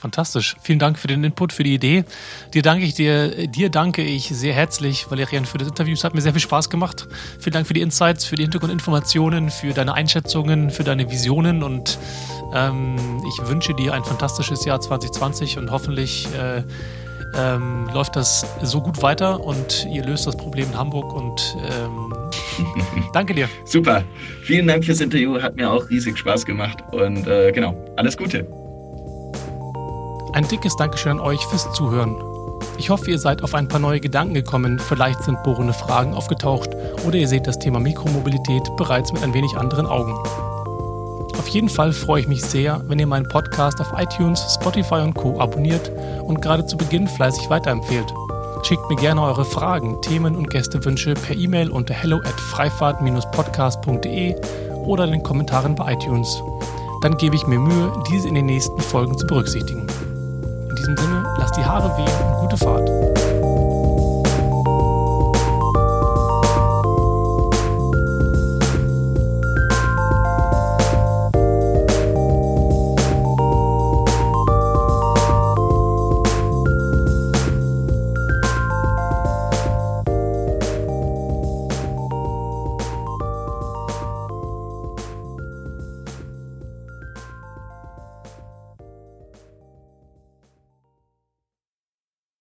[0.00, 0.56] Fantastisch.
[0.62, 2.04] Vielen Dank für den Input, für die Idee.
[2.54, 5.92] Dir danke ich dir, dir danke ich sehr herzlich, Valerian, für das Interview.
[5.92, 7.06] Es hat mir sehr viel Spaß gemacht.
[7.38, 11.98] Vielen Dank für die Insights, für die Hintergrundinformationen, für deine Einschätzungen, für deine Visionen und
[12.54, 16.62] ähm, ich wünsche dir ein fantastisches Jahr 2020 und hoffentlich äh,
[17.36, 22.12] ähm, läuft das so gut weiter und ihr löst das Problem in Hamburg und ähm,
[23.12, 23.48] danke dir.
[23.66, 24.02] Super.
[24.44, 25.40] Vielen Dank fürs Interview.
[25.40, 28.46] Hat mir auch riesig Spaß gemacht und äh, genau, alles Gute.
[30.32, 32.14] Ein dickes Dankeschön an euch fürs Zuhören.
[32.78, 36.70] Ich hoffe, ihr seid auf ein paar neue Gedanken gekommen, vielleicht sind bohrende Fragen aufgetaucht
[37.06, 40.14] oder ihr seht das Thema Mikromobilität bereits mit ein wenig anderen Augen.
[41.36, 45.14] Auf jeden Fall freue ich mich sehr, wenn ihr meinen Podcast auf iTunes, Spotify und
[45.14, 45.40] Co.
[45.40, 45.90] abonniert
[46.22, 48.14] und gerade zu Beginn fleißig weiterempfehlt.
[48.62, 54.36] Schickt mir gerne eure Fragen, Themen und Gästewünsche per E-Mail unter hello at freifahrt-podcast.de
[54.84, 56.40] oder in den Kommentaren bei iTunes.
[57.02, 59.86] Dann gebe ich mir Mühe, diese in den nächsten Folgen zu berücksichtigen.
[60.70, 63.39] In diesem Sinne, lasst die Haare wehen und gute Fahrt.